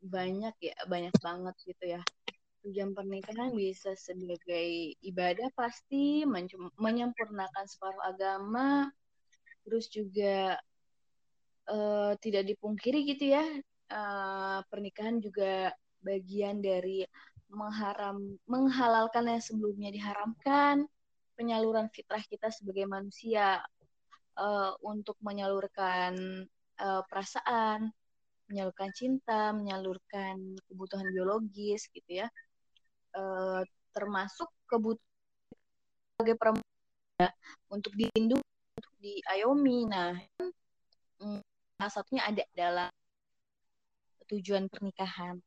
banyak 0.03 0.55
ya, 0.59 0.75
banyak 0.87 1.15
banget 1.19 1.55
gitu 1.63 1.85
ya. 1.99 2.01
Tujuan 2.67 2.91
pernikahan 2.91 3.55
bisa 3.55 3.95
sebagai 3.95 4.99
ibadah 4.99 5.47
pasti, 5.55 6.27
menyempurnakan 6.75 7.65
separuh 7.67 8.03
agama, 8.03 8.91
terus 9.63 9.87
juga 9.87 10.59
uh, 11.71 12.11
tidak 12.19 12.51
dipungkiri 12.51 13.07
gitu 13.15 13.31
ya, 13.31 13.47
uh, 13.95 14.59
pernikahan 14.67 15.23
juga 15.23 15.71
bagian 16.03 16.59
dari 16.59 17.07
mengharam 17.47 18.19
menghalalkan 18.43 19.23
yang 19.23 19.43
sebelumnya 19.43 19.89
diharamkan, 19.95 20.83
penyaluran 21.39 21.87
fitrah 21.95 22.21
kita 22.27 22.51
sebagai 22.51 22.83
manusia 22.91 23.63
uh, 24.39 24.71
untuk 24.87 25.19
menyalurkan 25.19 26.15
uh, 26.79 27.01
perasaan, 27.05 27.91
menyalurkan 28.49 28.89
cinta, 28.97 29.53
menyalurkan 29.53 30.57
kebutuhan 30.65 31.05
biologis 31.13 31.85
gitu 31.93 32.25
ya, 32.25 32.27
e, 33.13 33.21
termasuk 33.93 34.49
kebutuhan 34.65 35.05
sebagai 36.17 36.35
perempuan 36.35 36.73
ya, 37.21 37.29
untuk 37.69 37.93
dilindungi, 37.93 38.49
untuk 38.81 38.93
diayomi. 38.97 39.79
Nah, 39.85 40.17
mm, 41.21 41.39
salah 41.77 41.93
satunya 41.93 42.25
ada 42.25 42.43
dalam 42.57 42.89
tujuan 44.33 44.65
pernikahan 44.67 45.37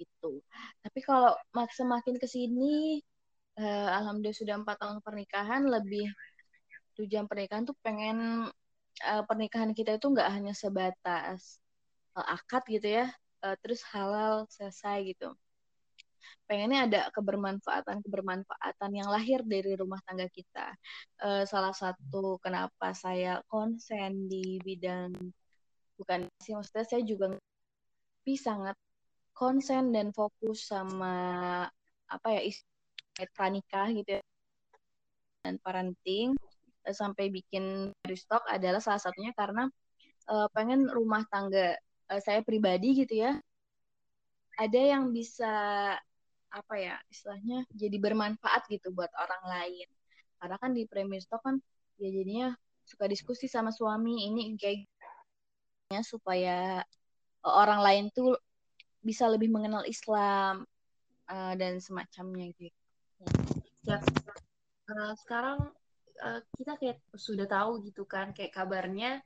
gitu. 0.00 0.40
Tapi 0.82 0.98
kalau 1.04 1.36
semakin 1.52 2.16
ke 2.18 2.26
sini, 2.26 2.98
uh, 3.60 3.88
alhamdulillah 4.02 4.36
sudah 4.36 4.56
empat 4.58 4.76
tahun 4.82 4.98
pernikahan, 5.04 5.62
lebih 5.68 6.10
tujuan 6.98 7.26
pernikahan 7.30 7.64
tuh 7.64 7.76
pengen 7.80 8.48
uh, 9.06 9.22
pernikahan 9.24 9.72
kita 9.72 9.96
itu 9.96 10.06
nggak 10.12 10.28
hanya 10.28 10.52
sebatas 10.52 11.60
uh, 12.16 12.26
akad 12.36 12.62
gitu 12.68 12.88
ya 13.02 13.06
uh, 13.44 13.56
terus 13.60 13.82
halal 13.90 14.46
selesai 14.48 15.14
gitu. 15.14 15.34
Pengennya 16.46 16.86
ada 16.86 17.00
kebermanfaatan 17.10 18.04
kebermanfaatan 18.06 18.90
yang 18.94 19.08
lahir 19.10 19.42
dari 19.42 19.74
rumah 19.74 19.98
tangga 20.06 20.30
kita. 20.30 20.74
Uh, 21.18 21.42
salah 21.48 21.74
satu 21.74 22.38
kenapa 22.38 22.94
saya 22.94 23.42
konsen 23.50 24.30
di 24.30 24.62
bidang 24.62 25.12
bukan 25.98 26.26
sih 26.42 26.54
maksudnya 26.56 26.86
saya 26.86 27.02
juga 27.06 27.36
tapi 28.22 28.38
sangat 28.38 28.78
konsen 29.34 29.90
dan 29.90 30.14
fokus 30.14 30.70
sama 30.70 31.66
apa 32.06 32.28
ya 32.30 32.42
pranikah 33.34 33.90
gitu 33.90 34.18
ya 34.18 34.22
dan 35.42 35.58
parenting 35.58 36.38
sampai 36.90 37.30
bikin 37.30 37.94
restock 38.02 38.42
adalah 38.50 38.82
salah 38.82 38.98
satunya 38.98 39.30
karena 39.38 39.70
uh, 40.26 40.50
pengen 40.50 40.90
rumah 40.90 41.22
tangga 41.30 41.78
uh, 42.10 42.20
saya 42.22 42.42
pribadi 42.42 43.06
gitu 43.06 43.22
ya. 43.22 43.38
Ada 44.58 44.98
yang 44.98 45.14
bisa 45.14 45.54
apa 46.52 46.74
ya 46.76 47.00
istilahnya 47.08 47.64
jadi 47.72 47.96
bermanfaat 47.96 48.68
gitu 48.68 48.90
buat 48.90 49.08
orang 49.16 49.44
lain. 49.46 49.88
Karena 50.42 50.56
kan 50.58 50.70
di 50.74 50.84
premier 50.90 51.22
stock 51.22 51.40
kan 51.46 51.56
ya 52.02 52.10
jadinya 52.10 52.52
suka 52.82 53.06
diskusi 53.06 53.46
sama 53.46 53.70
suami 53.70 54.26
ini 54.26 54.58
kayaknya 54.58 56.02
supaya 56.02 56.82
orang 57.46 57.80
lain 57.80 58.04
tuh 58.10 58.34
bisa 59.02 59.26
lebih 59.26 59.50
mengenal 59.50 59.82
Islam 59.86 60.66
uh, 61.26 61.54
dan 61.58 61.82
semacamnya 61.82 62.50
gitu 62.54 62.70
ya. 63.86 63.98
Uh, 64.92 65.14
sekarang 65.24 65.58
uh, 66.22 66.40
kita 66.54 66.78
kayak 66.78 66.98
sudah 67.12 67.46
tahu 67.50 67.82
gitu 67.84 68.06
kan 68.06 68.30
kayak 68.30 68.54
kabarnya 68.54 69.20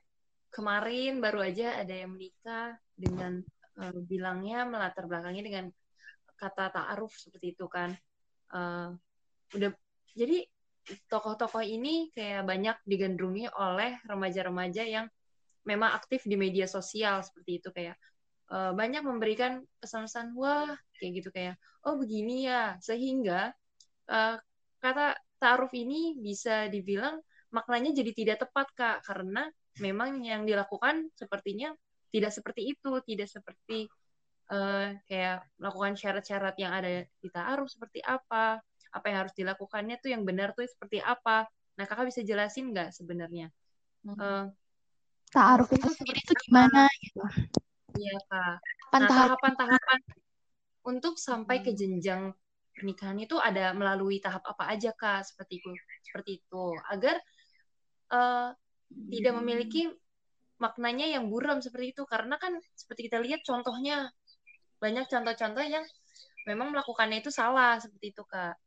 kemarin 0.49 1.21
baru 1.21 1.45
aja 1.45 1.77
ada 1.77 1.93
yang 1.93 2.17
menikah 2.17 2.75
dengan 2.97 3.45
uh, 3.77 3.99
bilangnya 4.03 4.65
melatar 4.65 5.05
belakangnya 5.05 5.43
dengan 5.45 5.65
kata 6.37 6.73
ta'aruf 6.73 7.13
seperti 7.17 7.57
itu 7.57 7.65
kan. 7.69 7.93
Uh, 8.49 8.95
udah 9.53 9.71
jadi 10.17 10.43
tokoh-tokoh 11.11 11.61
ini 11.61 12.09
kayak 12.15 12.47
banyak 12.47 12.77
digandrungi 12.87 13.51
oleh 13.51 13.99
remaja-remaja 14.07 14.83
yang 14.87 15.05
memang 15.67 15.91
aktif 15.91 16.23
di 16.23 16.39
media 16.39 16.63
sosial 16.63 17.19
seperti 17.19 17.59
itu 17.59 17.69
kayak 17.75 17.99
uh, 18.55 18.71
banyak 18.71 19.03
memberikan 19.03 19.67
pesan-pesan 19.83 20.31
wah 20.39 20.71
kayak 20.95 21.11
gitu 21.19 21.29
kayak 21.35 21.59
oh 21.83 21.99
begini 21.99 22.47
ya 22.47 22.79
sehingga 22.79 23.51
uh, 24.07 24.39
kata 24.79 25.19
ta'aruf 25.37 25.73
ini 25.73 26.17
bisa 26.17 26.67
dibilang 26.67 27.21
maknanya 27.53 27.95
jadi 27.95 28.11
tidak 28.11 28.37
tepat 28.43 28.67
kak 28.75 28.97
karena 29.07 29.47
memang 29.79 30.19
yang 30.25 30.43
dilakukan 30.43 31.07
sepertinya 31.15 31.71
tidak 32.11 32.31
seperti 32.33 32.73
itu, 32.73 32.91
tidak 33.03 33.27
seperti 33.29 33.79
uh, 34.51 34.95
kayak 35.05 35.43
melakukan 35.59 35.93
syarat-syarat 35.99 36.55
yang 36.57 36.71
ada 36.71 37.03
di 37.03 37.29
ta'aruf 37.29 37.67
seperti 37.67 37.99
apa, 38.03 38.59
apa 38.63 39.05
yang 39.05 39.17
harus 39.27 39.35
dilakukannya 39.35 39.95
tuh 39.99 40.09
yang 40.15 40.23
benar 40.23 40.55
tuh 40.55 40.65
seperti 40.65 41.03
apa. 41.03 41.45
Nah, 41.77 41.85
kakak 41.85 42.09
bisa 42.09 42.23
jelasin 42.23 42.73
nggak 42.73 42.95
sebenarnya? 42.95 43.51
Uh, 44.07 44.47
ta'aruf 45.35 45.69
itu 45.75 45.87
sendiri 45.91 46.19
itu 46.23 46.33
gimana 46.47 46.87
gitu? 47.03 47.21
Iya, 47.97 48.15
Kak. 48.29 48.55
Nah, 48.97 49.09
tahapan-tahapan 49.09 49.99
untuk 50.87 51.19
sampai 51.19 51.59
ke 51.59 51.75
hmm. 51.75 51.77
jenjang 51.77 52.23
pernikahan 52.77 53.17
itu 53.17 53.41
ada 53.41 53.73
melalui 53.73 54.21
tahap 54.21 54.45
apa 54.45 54.69
aja, 54.69 54.93
Kak? 54.93 55.25
Seperti 55.25 55.57
itu. 55.57 55.73
Seperti 56.05 56.31
itu. 56.45 56.65
Agar 56.93 57.17
uh, 58.13 58.53
tidak 58.87 59.33
memiliki 59.41 59.89
maknanya 60.57 61.05
yang 61.05 61.29
buram 61.29 61.61
seperti 61.61 61.93
itu 61.93 62.03
karena 62.09 62.37
kan 62.41 62.57
seperti 62.73 63.09
kita 63.09 63.21
lihat 63.21 63.45
contohnya 63.45 64.09
banyak 64.81 65.05
contoh-contoh 65.05 65.61
yang 65.61 65.85
memang 66.49 66.73
melakukannya 66.73 67.21
itu 67.21 67.29
salah 67.29 67.77
seperti 67.77 68.13
itu 68.13 68.23
kak. 68.25 68.57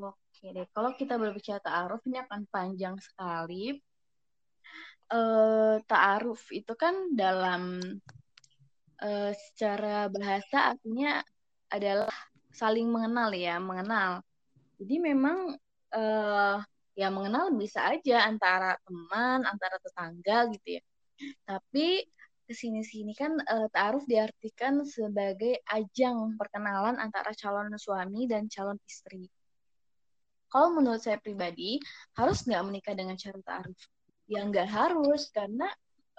Oke 0.00 0.56
deh, 0.56 0.66
kalau 0.72 0.96
kita 0.96 1.20
berbicara 1.20 1.60
ta'aruf 1.60 2.00
ini 2.08 2.18
akan 2.24 2.48
panjang 2.48 2.96
sekali. 2.96 3.76
Uh, 5.10 5.82
ta'aruf 5.90 6.54
itu 6.54 6.70
kan 6.78 7.12
dalam 7.18 7.82
uh, 9.02 9.32
secara 9.34 10.06
bahasa 10.06 10.72
artinya 10.72 11.18
adalah 11.68 12.14
saling 12.52 12.88
mengenal 12.90 13.30
ya, 13.34 13.56
mengenal. 13.58 14.22
Jadi 14.80 14.96
memang 15.00 15.54
uh, 15.94 16.56
ya 16.96 17.08
mengenal 17.08 17.54
bisa 17.54 17.86
aja 17.90 18.26
antara 18.28 18.76
teman, 18.84 19.44
antara 19.46 19.76
tetangga 19.80 20.48
gitu 20.54 20.80
ya. 20.80 20.82
Tapi 21.44 22.04
ke 22.48 22.52
sini-sini 22.56 23.14
kan 23.14 23.38
uh, 23.38 23.68
ta'aruf 23.70 24.08
diartikan 24.10 24.82
sebagai 24.82 25.62
ajang 25.70 26.34
perkenalan 26.34 26.98
antara 26.98 27.30
calon 27.36 27.70
suami 27.78 28.26
dan 28.26 28.50
calon 28.50 28.78
istri. 28.88 29.30
Kalau 30.50 30.74
menurut 30.74 30.98
saya 30.98 31.14
pribadi, 31.22 31.78
harus 32.18 32.42
nggak 32.42 32.64
menikah 32.66 32.94
dengan 32.98 33.14
cara 33.14 33.38
ta'aruf? 33.38 33.78
ya 34.30 34.46
nggak 34.46 34.68
harus 34.70 35.26
karena 35.34 35.66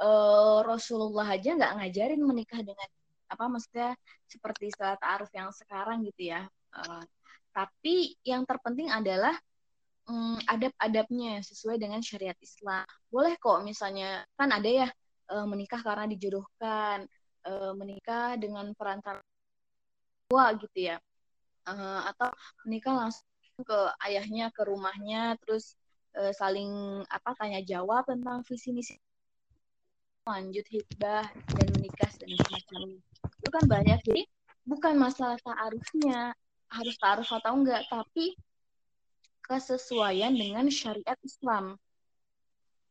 uh, 0.04 0.60
Rasulullah 0.68 1.32
aja 1.32 1.56
nggak 1.56 1.74
ngajarin 1.80 2.20
menikah 2.20 2.60
dengan 2.60 2.90
apa 3.32 3.48
maksudnya 3.48 3.96
seperti 4.28 4.68
saat 4.76 5.00
ta'aruf 5.00 5.32
yang 5.32 5.50
sekarang 5.56 6.04
gitu 6.04 6.36
ya. 6.36 6.44
Uh, 6.76 7.04
tapi 7.56 8.16
yang 8.28 8.44
terpenting 8.44 8.92
adalah 8.92 9.36
um, 10.08 10.36
adab-adabnya 10.48 11.40
sesuai 11.44 11.80
dengan 11.80 12.04
syariat 12.04 12.36
Islam. 12.44 12.84
Boleh 13.08 13.40
kok 13.40 13.64
misalnya 13.64 14.28
kan 14.36 14.52
ada 14.52 14.68
ya 14.68 14.88
uh, 15.32 15.48
menikah 15.48 15.80
karena 15.80 16.06
dijodohkan, 16.12 17.08
uh, 17.48 17.72
menikah 17.76 18.36
dengan 18.36 18.76
perantara 18.76 19.24
tua 20.28 20.52
gitu 20.60 20.92
ya. 20.92 20.98
Uh, 21.64 22.02
atau 22.10 22.34
menikah 22.68 22.94
langsung 23.06 23.28
ke 23.62 23.80
ayahnya 24.10 24.50
ke 24.50 24.66
rumahnya 24.66 25.38
terus 25.46 25.78
uh, 26.18 26.34
saling 26.34 27.06
apa 27.06 27.38
tanya 27.38 27.62
jawab 27.62 28.10
tentang 28.10 28.42
visi 28.42 28.74
misi 28.74 28.98
lanjut 30.22 30.66
hitbah 30.70 31.26
dan 31.34 31.68
menikah 31.74 32.12
dan 32.22 32.30
semacamnya 32.30 33.02
itu 33.42 33.50
kan 33.50 33.66
banyak 33.66 34.00
jadi 34.06 34.24
bukan 34.70 34.94
masalah 34.94 35.42
ta'arufnya 35.42 36.38
harus 36.70 36.96
ta'aruf 37.02 37.26
atau 37.26 37.58
enggak 37.58 37.82
tapi 37.90 38.38
kesesuaian 39.42 40.32
dengan 40.32 40.70
syariat 40.70 41.18
Islam. 41.26 41.76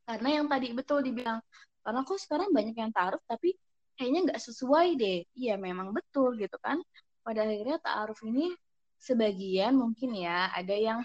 Karena 0.05 0.43
yang 0.43 0.47
tadi 0.51 0.75
betul 0.75 1.07
dibilang 1.07 1.39
karena 1.81 2.03
kok 2.03 2.19
sekarang 2.19 2.51
banyak 2.51 2.75
yang 2.75 2.91
ta'aruf 2.91 3.23
tapi 3.25 3.55
kayaknya 3.95 4.35
nggak 4.35 4.41
sesuai 4.43 4.99
deh. 4.99 5.23
Iya 5.39 5.55
memang 5.55 5.95
betul 5.95 6.35
gitu 6.35 6.59
kan. 6.59 6.83
Pada 7.23 7.47
akhirnya 7.47 7.79
ta'aruf 7.79 8.21
ini 8.27 8.51
sebagian 8.99 9.79
mungkin 9.79 10.19
ya 10.19 10.51
ada 10.51 10.75
yang 10.75 11.01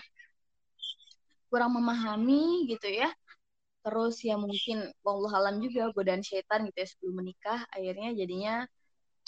kurang 1.48 1.77
memahami 1.77 2.67
gitu 2.67 2.89
ya 2.89 3.13
terus 3.86 4.18
ya 4.25 4.34
mungkin 4.34 4.89
Allah 5.06 5.32
alam 5.38 5.62
juga 5.62 5.94
godaan 5.94 6.25
setan 6.25 6.65
gitu 6.65 6.77
ya 6.82 6.88
sebelum 6.89 7.22
menikah 7.22 7.62
akhirnya 7.70 8.18
jadinya 8.18 8.56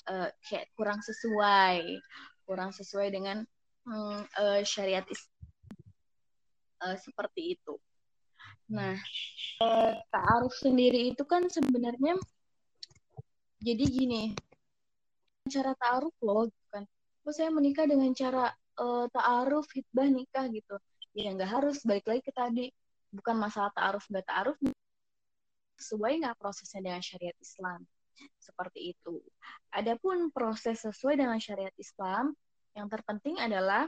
uh, 0.10 0.34
kayak 0.50 0.74
kurang 0.74 0.98
sesuai 1.06 2.02
kurang 2.50 2.74
sesuai 2.74 3.14
dengan 3.14 3.46
hmm, 3.86 4.20
uh, 4.26 4.62
syariat 4.66 5.06
uh, 6.82 6.98
seperti 6.98 7.54
itu. 7.54 7.78
Nah 8.74 8.98
uh, 9.62 9.94
ta'aruf 10.10 10.58
sendiri 10.58 11.14
itu 11.14 11.22
kan 11.22 11.46
sebenarnya 11.54 12.18
jadi 13.62 13.86
gini 13.86 14.34
cara 15.54 15.78
ta'aruf 15.78 16.18
loh 16.26 16.50
kan 16.74 16.82
oh 17.30 17.34
saya 17.36 17.54
menikah 17.54 17.86
dengan 17.86 18.10
cara 18.18 18.50
uh, 18.82 19.06
ta'aruf 19.14 19.70
hitbah 19.70 20.10
nikah 20.10 20.50
gitu. 20.50 20.82
Ya 21.14 21.30
nggak 21.30 21.62
harus 21.62 21.86
balik 21.86 22.10
lagi 22.10 22.26
ke 22.26 22.34
tadi 22.34 22.74
bukan 23.14 23.36
masalah 23.40 23.72
ta'aruf 23.74 24.06
nggak 24.12 24.26
ta'aruf 24.28 24.58
sesuai 25.78 26.12
nggak 26.26 26.36
prosesnya 26.42 26.82
dengan 26.90 27.02
syariat 27.06 27.38
Islam? 27.38 27.86
Seperti 28.42 28.98
itu. 28.98 29.22
Adapun 29.70 30.34
proses 30.34 30.82
sesuai 30.82 31.22
dengan 31.22 31.38
syariat 31.38 31.74
Islam 31.78 32.34
yang 32.74 32.90
terpenting 32.90 33.38
adalah 33.38 33.86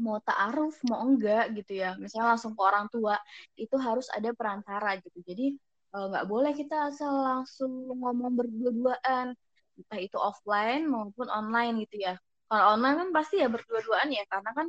mau 0.00 0.16
ta'aruf 0.24 0.80
mau 0.88 1.04
enggak 1.04 1.52
gitu 1.60 1.76
ya. 1.76 1.92
Misalnya 2.00 2.32
langsung 2.32 2.56
ke 2.56 2.62
orang 2.64 2.88
tua 2.88 3.20
itu 3.60 3.76
harus 3.76 4.08
ada 4.08 4.32
perantara 4.32 4.96
gitu. 5.04 5.20
Jadi 5.20 5.52
nggak 5.92 6.24
boleh 6.24 6.56
kita 6.56 6.88
asal 6.88 7.12
langsung 7.20 7.92
ngomong 7.92 8.32
berdua-duaan. 8.32 9.36
Entah 9.76 10.00
itu 10.00 10.16
offline 10.16 10.88
maupun 10.88 11.28
online 11.28 11.84
gitu 11.84 12.00
ya. 12.00 12.16
Kalau 12.48 12.76
online 12.76 12.96
kan 12.96 13.08
pasti 13.12 13.44
ya 13.44 13.52
berdua-duaan 13.52 14.08
ya 14.08 14.24
karena 14.24 14.50
kan 14.56 14.66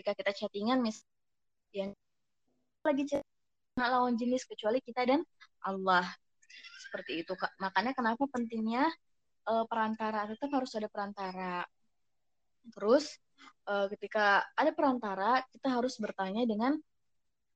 ketika 0.00 0.16
kita 0.16 0.32
chattingan 0.32 0.80
mis 0.80 1.04
yang 1.76 1.92
lagi 2.80 3.04
chat 3.04 3.20
lawan 3.76 4.16
jenis 4.16 4.48
kecuali 4.48 4.80
kita 4.80 5.04
dan 5.04 5.20
Allah. 5.60 6.08
Seperti 6.88 7.20
itu 7.20 7.36
kak. 7.36 7.52
Makanya 7.60 7.92
kenapa 7.92 8.24
pentingnya 8.32 8.88
uh, 9.44 9.68
perantara 9.68 10.24
tetap 10.24 10.56
harus 10.56 10.72
ada 10.72 10.88
perantara. 10.88 11.68
Terus 12.72 13.12
uh, 13.68 13.92
ketika 13.92 14.40
ada 14.56 14.72
perantara 14.72 15.44
kita 15.52 15.68
harus 15.68 16.00
bertanya 16.00 16.48
dengan 16.48 16.80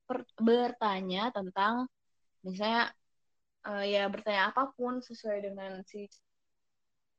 per, 0.05 0.29
bertanya 0.37 1.33
tentang 1.33 1.89
misalnya 2.45 2.93
uh, 3.65 3.89
ya 3.89 4.05
bertanya 4.13 4.53
apa 4.53 4.69
pun 4.77 5.01
sesuai 5.01 5.49
dengan 5.49 5.81
si 5.89 6.05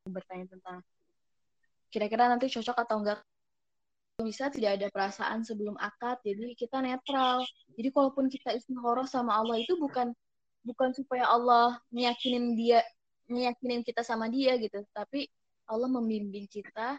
bertanya 0.06 0.54
tentang 0.54 0.86
kira-kira 1.90 2.30
nanti 2.30 2.46
cocok 2.46 2.78
atau 2.78 3.02
enggak 3.02 3.26
bisa 4.24 4.48
tidak 4.48 4.80
ada 4.80 4.88
perasaan 4.88 5.44
sebelum 5.44 5.76
akad 5.76 6.24
jadi 6.24 6.56
kita 6.56 6.80
netral. 6.80 7.44
Jadi 7.76 7.90
kalaupun 7.92 8.32
kita 8.32 8.56
istikharah 8.56 9.08
sama 9.10 9.36
Allah 9.36 9.60
itu 9.60 9.76
bukan 9.76 10.16
bukan 10.64 10.90
supaya 10.96 11.28
Allah 11.28 11.76
meyakinin 11.92 12.56
dia 12.56 12.80
meyakinin 13.28 13.84
kita 13.84 14.08
sama 14.08 14.32
dia 14.32 14.56
gitu. 14.56 14.80
Tapi 14.96 15.28
Allah 15.68 15.92
membimbing 15.92 16.48
kita 16.48 16.96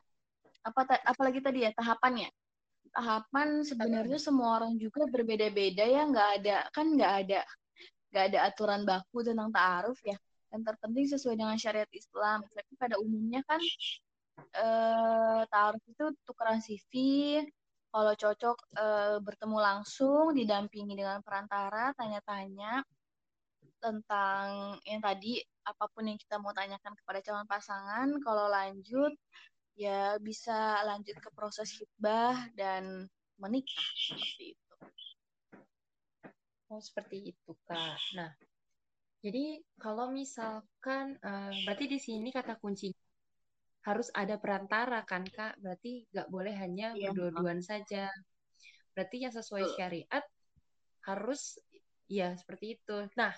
apa 0.66 0.80
apalagi 1.08 1.40
tadi 1.40 1.64
ya 1.64 1.72
tahapannya. 1.72 2.28
Tahapan 2.92 3.64
sebenarnya 3.64 4.20
semua 4.20 4.60
orang 4.60 4.76
juga 4.76 5.08
berbeda-beda 5.08 5.84
ya 5.84 6.04
nggak 6.04 6.30
ada 6.42 6.56
kan 6.72 6.86
nggak 6.92 7.12
ada 7.24 7.40
nggak 8.12 8.24
ada 8.32 8.38
aturan 8.48 8.80
baku 8.84 9.24
tentang 9.24 9.48
ta'aruf 9.48 9.96
ya. 10.04 10.20
Yang 10.52 10.62
terpenting 10.68 11.06
sesuai 11.16 11.36
dengan 11.40 11.56
syariat 11.56 11.88
Islam. 11.96 12.44
Tapi 12.44 12.72
pada 12.76 13.00
umumnya 13.00 13.40
kan 13.48 13.60
eh, 14.36 15.40
taruh 15.48 15.82
itu 15.88 16.04
tukeran 16.26 16.60
CV 16.60 16.92
kalau 17.92 18.12
cocok 18.12 18.56
eh, 18.76 19.16
bertemu 19.24 19.58
langsung 19.58 20.36
didampingi 20.36 20.94
dengan 20.96 21.20
perantara 21.24 21.96
tanya-tanya 21.96 22.84
tentang 23.80 24.76
yang 24.88 25.00
tadi 25.00 25.40
apa 25.64 25.84
pun 25.92 26.08
yang 26.08 26.18
kita 26.18 26.36
mau 26.40 26.52
tanyakan 26.52 26.94
kepada 26.96 27.20
calon 27.22 27.46
pasangan 27.48 28.08
kalau 28.24 28.48
lanjut 28.48 29.12
ya 29.76 30.16
bisa 30.20 30.80
lanjut 30.88 31.16
ke 31.20 31.28
proses 31.36 31.68
hitbah 31.76 32.48
dan 32.56 33.04
menikah 33.36 33.88
seperti 33.92 34.56
itu. 34.56 34.74
Oh 36.72 36.80
seperti 36.80 37.16
itu 37.36 37.52
kak. 37.68 38.00
Nah 38.16 38.32
jadi 39.20 39.60
kalau 39.80 40.12
misalkan 40.12 41.18
uh, 41.20 41.52
berarti 41.66 41.84
di 41.90 41.98
sini 41.98 42.28
kata 42.30 42.56
kuncinya 42.62 43.05
harus 43.86 44.10
ada 44.10 44.34
perantara 44.36 45.06
kan 45.06 45.22
kak? 45.22 45.54
Berarti 45.62 46.02
nggak 46.10 46.28
boleh 46.28 46.54
hanya 46.58 46.90
iya, 46.98 47.14
berdua-duaan 47.14 47.62
saja. 47.62 48.10
Berarti 48.92 49.22
yang 49.22 49.30
sesuai 49.30 49.78
syariat 49.78 50.24
harus 51.06 51.62
ya 52.10 52.34
seperti 52.34 52.82
itu. 52.82 53.06
Nah 53.14 53.30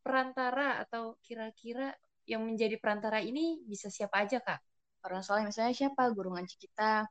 perantara 0.00 0.80
atau 0.80 1.20
kira-kira 1.20 1.92
yang 2.24 2.48
menjadi 2.48 2.80
perantara 2.80 3.20
ini 3.20 3.60
bisa 3.68 3.92
siapa 3.92 4.24
aja 4.24 4.40
kak? 4.40 4.60
Orang 5.04 5.20
soleh 5.20 5.44
misalnya 5.44 5.76
siapa? 5.76 6.08
Guru 6.16 6.32
ngaji 6.32 6.56
kita 6.56 7.04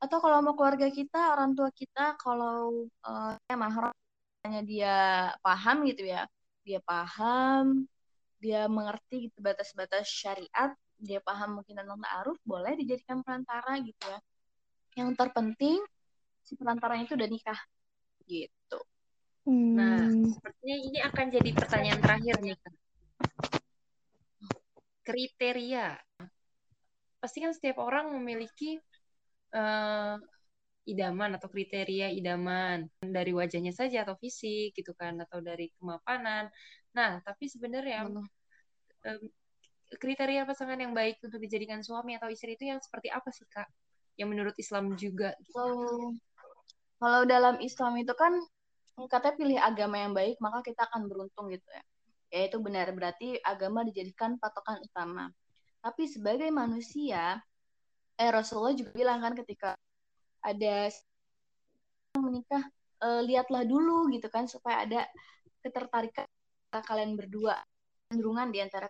atau 0.00 0.16
kalau 0.16 0.40
mau 0.40 0.56
keluarga 0.56 0.88
kita 0.88 1.36
orang 1.36 1.52
tua 1.52 1.68
kita 1.76 2.16
kalau 2.16 2.88
uh, 3.04 3.36
ya 3.36 3.56
mahram 3.60 3.92
hanya 4.48 4.64
dia 4.64 4.96
paham 5.44 5.84
gitu 5.84 6.08
ya. 6.08 6.24
Dia 6.64 6.80
paham 6.80 7.84
dia 8.40 8.64
mengerti 8.64 9.28
gitu 9.28 9.44
batas-batas 9.44 10.08
syariat 10.08 10.72
dia 11.00 11.20
paham 11.24 11.60
mungkin 11.60 11.80
tentang 11.80 12.00
ta'aruf 12.00 12.38
boleh 12.44 12.76
dijadikan 12.76 13.24
perantara 13.24 13.80
gitu 13.80 14.04
ya. 14.04 14.20
Yang 15.00 15.16
terpenting 15.16 15.80
si 16.44 16.54
perantara 16.56 17.00
itu 17.00 17.16
udah 17.16 17.28
nikah 17.28 17.60
gitu. 18.28 18.78
Hmm. 19.40 19.72
nah 19.72 20.04
sepertinya 20.04 20.76
ini 20.84 20.98
akan 21.00 21.26
jadi 21.32 21.50
pertanyaan 21.56 22.00
terakhir 22.04 22.36
nih 22.44 22.60
kan 22.60 22.74
kriteria. 25.10 25.98
Pasti 27.20 27.38
kan 27.42 27.52
setiap 27.52 27.82
orang 27.82 28.14
memiliki 28.14 28.78
uh, 29.56 30.16
idaman 30.86 31.36
atau 31.36 31.48
kriteria 31.50 32.14
idaman. 32.14 32.86
Dari 33.02 33.32
wajahnya 33.34 33.74
saja 33.74 34.06
atau 34.06 34.14
fisik 34.20 34.76
gitu 34.78 34.94
kan 34.94 35.18
atau 35.18 35.42
dari 35.42 35.72
kemapanan. 35.76 36.48
Nah 36.94 37.18
tapi 37.26 37.50
sebenarnya 37.50 38.06
um, 38.06 38.22
kriteria 39.98 40.46
pasangan 40.46 40.78
yang 40.78 40.94
baik 40.94 41.18
untuk 41.24 41.42
dijadikan 41.42 41.82
suami 41.82 42.14
atau 42.14 42.30
istri 42.30 42.54
itu 42.54 42.70
yang 42.70 42.78
seperti 42.78 43.10
apa 43.10 43.30
sih 43.34 43.46
kak? 43.50 43.66
Yang 44.14 44.28
menurut 44.30 44.56
Islam 44.60 44.94
juga. 44.94 45.34
Kalau 45.50 46.14
kalau 47.00 47.20
dalam 47.24 47.56
Islam 47.64 47.96
itu 47.96 48.12
kan 48.12 48.36
katanya 49.08 49.34
pilih 49.40 49.58
agama 49.58 49.96
yang 49.96 50.12
baik 50.12 50.36
maka 50.44 50.60
kita 50.60 50.84
akan 50.86 51.08
beruntung 51.08 51.48
gitu 51.50 51.64
ya. 51.72 51.82
Ya 52.30 52.40
itu 52.46 52.62
benar 52.62 52.94
berarti 52.94 53.40
agama 53.42 53.82
dijadikan 53.82 54.38
patokan 54.38 54.78
utama. 54.84 55.32
Tapi 55.80 56.06
sebagai 56.06 56.52
manusia, 56.52 57.40
eh 58.20 58.30
Rasulullah 58.30 58.76
juga 58.76 58.92
bilang 58.94 59.18
kan 59.24 59.32
ketika 59.34 59.74
ada 60.44 60.92
menikah, 62.20 62.62
eh, 63.02 63.22
lihatlah 63.24 63.64
dulu 63.64 64.12
gitu 64.12 64.28
kan 64.28 64.46
supaya 64.46 64.84
ada 64.86 65.00
ketertarikan 65.64 66.28
kalian 66.70 67.18
berdua, 67.18 67.58
cenderungan 68.12 68.54
di 68.54 68.62
antara 68.62 68.86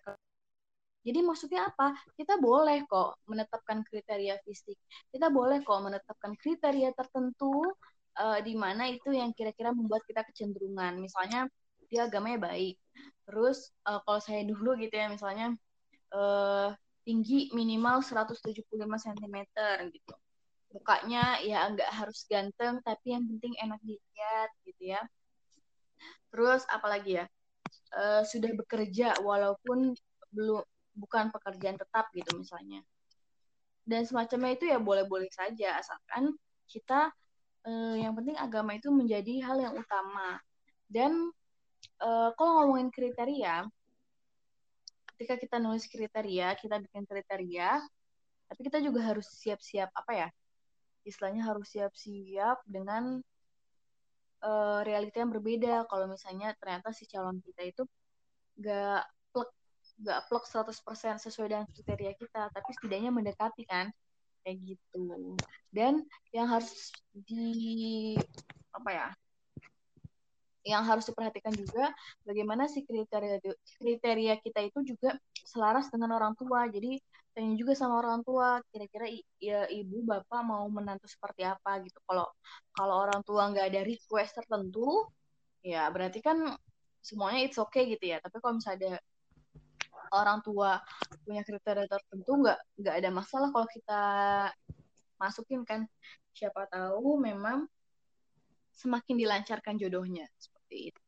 jadi 1.01 1.25
maksudnya 1.25 1.73
apa? 1.73 1.97
Kita 2.13 2.37
boleh 2.37 2.85
kok 2.85 3.25
menetapkan 3.25 3.81
kriteria 3.89 4.37
fisik. 4.45 4.77
Kita 5.09 5.33
boleh 5.33 5.65
kok 5.65 5.81
menetapkan 5.81 6.37
kriteria 6.37 6.93
tertentu 6.93 7.73
uh, 8.21 8.39
di 8.45 8.53
mana 8.53 8.85
itu 8.93 9.09
yang 9.09 9.33
kira-kira 9.33 9.73
membuat 9.73 10.05
kita 10.05 10.21
kecenderungan. 10.29 11.01
Misalnya 11.01 11.49
dia 11.89 12.05
agamanya 12.05 12.53
baik. 12.53 12.77
Terus 13.25 13.73
uh, 13.89 14.05
kalau 14.05 14.21
saya 14.21 14.45
dulu 14.45 14.77
gitu 14.77 14.93
ya 14.93 15.09
misalnya 15.09 15.57
uh, 16.13 16.77
tinggi 17.09 17.49
minimal 17.57 18.05
175 18.05 18.61
cm 18.77 19.37
gitu. 19.89 20.15
Mukanya 20.71 21.41
ya 21.41 21.65
nggak 21.73 21.91
harus 21.97 22.29
ganteng 22.29 22.79
tapi 22.85 23.17
yang 23.17 23.25
penting 23.25 23.57
enak 23.57 23.81
dilihat 23.81 24.51
gitu 24.69 24.83
ya. 24.93 25.01
Terus 26.29 26.61
apalagi 26.69 27.25
ya? 27.25 27.27
Uh, 27.91 28.23
sudah 28.23 28.53
bekerja 28.55 29.17
walaupun 29.25 29.97
belum 30.31 30.63
bukan 30.95 31.31
pekerjaan 31.31 31.79
tetap 31.79 32.11
gitu 32.13 32.37
misalnya. 32.39 32.83
Dan 33.85 34.07
semacamnya 34.07 34.55
itu 34.55 34.65
ya 34.69 34.79
boleh-boleh 34.79 35.31
saja 35.33 35.81
asalkan 35.81 36.37
kita 36.71 37.11
uh, 37.67 37.97
yang 37.99 38.15
penting 38.15 38.37
agama 38.39 38.77
itu 38.77 38.89
menjadi 38.93 39.43
hal 39.45 39.59
yang 39.59 39.75
utama. 39.75 40.39
Dan 40.87 41.33
uh, 42.03 42.31
kalau 42.37 42.65
ngomongin 42.65 42.91
kriteria, 42.93 43.67
ketika 45.15 45.35
kita 45.37 45.57
nulis 45.61 45.85
kriteria, 45.87 46.57
kita 46.57 46.81
bikin 46.81 47.05
kriteria, 47.05 47.83
tapi 48.51 48.61
kita 48.67 48.83
juga 48.83 49.15
harus 49.15 49.29
siap-siap 49.31 49.93
apa 49.95 50.13
ya? 50.17 50.29
Istilahnya 51.07 51.47
harus 51.47 51.71
siap-siap 51.71 52.61
dengan 52.67 53.23
uh, 54.45 54.81
realita 54.83 55.23
yang 55.23 55.31
berbeda. 55.33 55.87
Kalau 55.87 56.07
misalnya 56.11 56.57
ternyata 56.59 56.91
si 56.93 57.07
calon 57.07 57.39
kita 57.41 57.63
itu 57.63 57.83
gak 58.61 59.05
plek, 60.01 60.09
gak 60.09 60.21
plek 60.33 60.45
100% 60.49 61.21
sesuai 61.21 61.49
dengan 61.53 61.67
kriteria 61.69 62.13
kita, 62.17 62.43
tapi 62.49 62.71
setidaknya 62.81 63.11
mendekati 63.13 63.63
kan 63.69 63.93
kayak 64.41 64.57
gitu. 64.65 65.37
Dan 65.69 66.09
yang 66.33 66.49
harus 66.49 66.93
di 67.13 68.17
apa 68.73 68.91
ya 68.91 69.09
yang 70.61 70.85
harus 70.85 71.09
diperhatikan 71.09 71.57
juga 71.57 71.89
bagaimana 72.21 72.69
si 72.69 72.85
kriteria 72.85 73.41
kriteria 73.81 74.35
kita 74.45 74.61
itu 74.61 74.93
juga 74.93 75.17
selaras 75.41 75.89
dengan 75.89 76.13
orang 76.17 76.37
tua. 76.37 76.69
Jadi 76.69 77.01
tanya 77.33 77.57
juga 77.57 77.73
sama 77.73 77.97
orang 77.97 78.21
tua 78.21 78.61
kira-kira 78.69 79.09
ya 79.41 79.65
ibu 79.73 80.05
bapak 80.05 80.41
mau 80.45 80.69
menantu 80.69 81.09
seperti 81.09 81.49
apa 81.49 81.81
gitu. 81.85 81.97
Kalau 82.05 82.29
kalau 82.77 82.95
orang 83.01 83.21
tua 83.25 83.49
nggak 83.49 83.67
ada 83.73 83.81
request 83.89 84.37
tertentu 84.37 85.09
ya 85.65 85.89
berarti 85.93 86.21
kan 86.25 86.57
semuanya 87.01 87.49
it's 87.49 87.57
okay 87.57 87.89
gitu 87.89 88.13
ya. 88.13 88.21
Tapi 88.21 88.37
kalau 88.45 88.61
misalnya 88.61 88.79
ada 88.85 88.93
orang 90.11 90.43
tua 90.43 90.79
punya 91.23 91.43
kriteria 91.47 91.87
tertentu 91.87 92.33
nggak 92.43 92.59
nggak 92.83 92.95
ada 92.99 93.11
masalah 93.11 93.49
kalau 93.55 93.69
kita 93.71 94.03
masukin 95.19 95.63
kan. 95.63 95.87
Siapa 96.31 96.71
tahu 96.71 97.19
memang 97.19 97.67
semakin 98.75 99.15
dilancarkan 99.19 99.77
jodohnya 99.77 100.25
seperti 100.39 100.95
itu. 100.95 101.03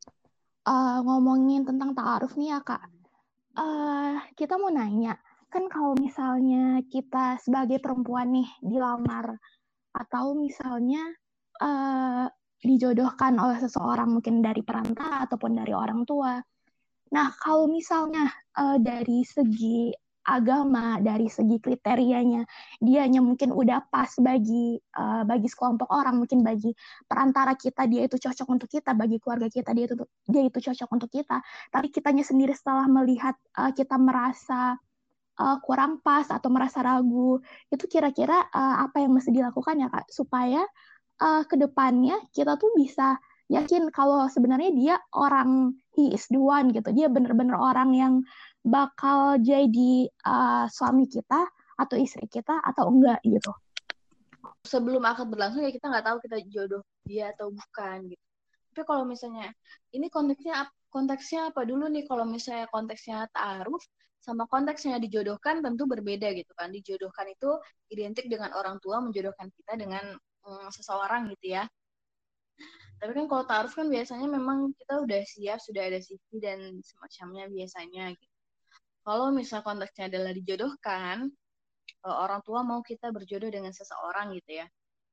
Uh, 0.63 1.03
ngomongin 1.03 1.67
tentang 1.67 1.91
ta'aruf 1.91 2.39
nih 2.39 2.55
ya 2.55 2.63
kak, 2.63 2.87
uh, 3.59 4.23
kita 4.39 4.55
mau 4.63 4.71
nanya 4.71 5.19
kan 5.53 5.69
kalau 5.69 5.93
misalnya 5.99 6.81
kita 6.89 7.37
sebagai 7.43 7.77
perempuan 7.77 8.33
nih 8.33 8.49
dilamar 8.65 9.37
atau 9.93 10.33
misalnya 10.33 11.05
uh, 11.61 12.25
dijodohkan 12.63 13.37
oleh 13.37 13.61
seseorang 13.61 14.09
mungkin 14.09 14.41
dari 14.41 14.65
perantara 14.65 15.29
ataupun 15.29 15.53
dari 15.61 15.77
orang 15.77 16.09
tua 16.09 16.41
Nah, 17.13 17.29
kalau 17.37 17.69
misalnya 17.69 18.33
uh, 18.57 18.81
dari 18.81 19.21
segi 19.23 19.93
agama, 20.23 21.03
dari 21.03 21.27
segi 21.27 21.59
kriterianya, 21.59 22.47
dianya 22.79 23.19
mungkin 23.19 23.51
udah 23.51 23.91
pas 23.91 24.09
bagi 24.23 24.79
uh, 24.95 25.27
bagi 25.27 25.51
sekelompok 25.51 25.91
orang, 25.91 26.23
mungkin 26.23 26.47
bagi 26.47 26.71
perantara 27.05 27.59
kita 27.59 27.91
dia 27.91 28.07
itu 28.07 28.17
cocok 28.17 28.49
untuk 28.49 28.69
kita, 28.71 28.95
bagi 28.95 29.19
keluarga 29.19 29.51
kita 29.51 29.75
dia 29.75 29.85
itu 29.91 29.95
dia 30.31 30.43
itu 30.47 30.59
cocok 30.63 30.89
untuk 30.95 31.11
kita. 31.11 31.43
Tapi 31.75 31.87
kitanya 31.91 32.23
sendiri 32.23 32.55
setelah 32.55 32.87
melihat 32.87 33.35
uh, 33.59 33.75
kita 33.75 33.99
merasa 33.99 34.79
uh, 35.43 35.57
kurang 35.61 36.01
pas 36.07 36.31
atau 36.31 36.49
merasa 36.55 36.81
ragu, 36.87 37.43
itu 37.69 37.85
kira-kira 37.91 38.47
uh, 38.55 38.87
apa 38.87 39.03
yang 39.03 39.13
mesti 39.13 39.35
dilakukan 39.35 39.75
ya 39.83 39.89
kak 39.91 40.07
supaya 40.09 40.63
uh, 41.19 41.43
ke 41.45 41.59
depannya 41.59 42.17
kita 42.31 42.55
tuh 42.57 42.71
bisa 42.79 43.19
yakin 43.51 43.91
kalau 43.93 44.31
sebenarnya 44.31 44.71
dia 44.73 44.95
orang 45.13 45.77
he 45.97 46.13
is 46.13 46.25
the 46.29 46.41
one 46.41 46.73
gitu. 46.73 46.89
Dia 46.93 47.09
bener-bener 47.13 47.57
orang 47.57 47.93
yang 47.93 48.15
bakal 48.65 49.37
jadi 49.43 50.09
uh, 50.25 50.67
suami 50.71 51.09
kita 51.09 51.49
atau 51.77 51.97
istri 51.99 52.29
kita 52.29 52.61
atau 52.63 52.89
enggak 52.89 53.21
gitu. 53.27 53.53
Sebelum 54.63 55.03
akad 55.03 55.27
berlangsung 55.27 55.67
ya 55.67 55.75
kita 55.75 55.91
nggak 55.91 56.07
tahu 56.07 56.17
kita 56.23 56.37
jodoh 56.47 56.83
dia 57.03 57.35
atau 57.35 57.51
bukan 57.51 58.15
gitu. 58.15 58.25
Tapi 58.73 58.83
kalau 58.89 59.05
misalnya 59.05 59.53
ini 59.93 60.09
konteksnya 60.09 60.71
konteksnya 60.89 61.51
apa 61.53 61.67
dulu 61.67 61.91
nih? 61.91 62.07
Kalau 62.07 62.25
misalnya 62.25 62.71
konteksnya 62.71 63.27
taaruf 63.35 63.83
sama 64.23 64.47
konteksnya 64.47 65.03
dijodohkan 65.03 65.61
tentu 65.61 65.85
berbeda 65.91 66.31
gitu 66.33 66.53
kan. 66.55 66.71
Dijodohkan 66.71 67.27
itu 67.29 67.59
identik 67.91 68.31
dengan 68.31 68.55
orang 68.55 68.79
tua 68.79 69.03
menjodohkan 69.03 69.51
kita 69.51 69.75
dengan 69.75 70.15
mm, 70.47 70.69
seseorang 70.71 71.29
gitu 71.35 71.59
ya 71.59 71.67
tapi 73.03 73.19
kan 73.19 73.27
kalau 73.27 73.43
taruh 73.51 73.73
kan 73.75 73.91
biasanya 73.91 74.31
memang 74.31 74.71
kita 74.79 75.03
udah 75.03 75.21
siap, 75.27 75.59
sudah 75.59 75.91
ada 75.91 75.99
CV 75.99 76.39
dan 76.39 76.79
semacamnya 76.87 77.51
biasanya 77.51 78.15
gitu. 78.15 78.37
Kalau 79.03 79.35
misal 79.35 79.67
konteksnya 79.67 80.07
adalah 80.07 80.31
dijodohkan, 80.31 81.27
eh, 82.07 82.17
orang 82.23 82.39
tua 82.47 82.63
mau 82.63 82.79
kita 82.79 83.11
berjodoh 83.11 83.51
dengan 83.51 83.75
seseorang 83.75 84.39
gitu 84.39 84.63
ya. 84.63 84.67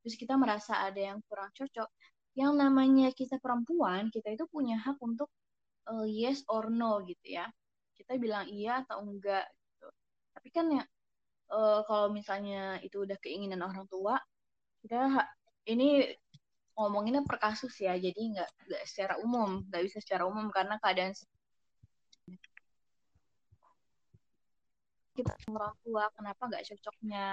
Terus 0.05 0.15
kita 0.21 0.37
merasa 0.37 0.85
ada 0.85 1.01
yang 1.01 1.17
kurang 1.25 1.49
cocok. 1.57 1.89
Yang 2.37 2.53
namanya 2.61 3.09
kita 3.09 3.41
perempuan, 3.41 4.13
kita 4.13 4.37
itu 4.37 4.45
punya 4.53 4.77
hak 4.77 5.01
untuk 5.01 5.33
uh, 5.89 6.05
yes 6.05 6.45
or 6.45 6.69
no 6.69 7.01
gitu 7.09 7.41
ya. 7.41 7.49
Kita 7.97 8.21
bilang 8.21 8.45
iya 8.53 8.85
atau 8.85 9.01
enggak 9.01 9.49
gitu. 9.49 9.89
Tapi 10.37 10.49
kan 10.53 10.65
ya 10.69 10.83
uh, 11.49 11.81
kalau 11.89 12.13
misalnya 12.13 12.77
itu 12.85 13.01
udah 13.01 13.17
keinginan 13.17 13.65
orang 13.65 13.89
tua, 13.89 14.21
kita 14.85 15.25
ini 15.67 16.05
ngomonginnya 16.79 17.21
per 17.27 17.37
kasus 17.43 17.75
ya 17.83 17.93
jadi 17.99 18.15
nggak 18.15 18.49
nggak 18.71 18.83
secara 18.87 19.13
umum 19.19 19.67
nggak 19.67 19.83
bisa 19.83 19.97
secara 19.99 20.23
umum 20.31 20.47
karena 20.47 20.79
keadaan 20.79 21.11
kita 25.19 25.35
orang 25.51 25.75
tua 25.83 26.03
kenapa 26.15 26.41
nggak 26.47 26.63
cocoknya? 26.69 27.25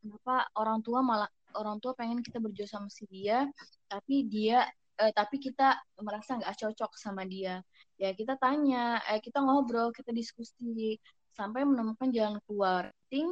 Kenapa 0.00 0.34
orang 0.60 0.78
tua 0.84 1.00
malah 1.00 1.30
orang 1.56 1.76
tua 1.80 1.92
pengen 1.96 2.20
kita 2.20 2.36
berjodoh 2.44 2.68
sama 2.68 2.88
si 2.92 3.04
dia 3.08 3.48
tapi 3.88 4.28
dia 4.28 4.68
eh, 5.00 5.12
tapi 5.16 5.36
kita 5.40 5.80
merasa 6.04 6.36
nggak 6.36 6.56
cocok 6.60 6.92
sama 7.00 7.24
dia. 7.24 7.64
Ya 7.96 8.12
kita 8.12 8.36
tanya 8.36 9.00
eh 9.08 9.20
kita 9.24 9.38
ngobrol 9.40 9.88
kita 9.96 10.12
diskusi 10.12 11.00
sampai 11.32 11.64
menemukan 11.64 12.08
jalan 12.12 12.36
keluar. 12.44 12.92
Ting 13.08 13.28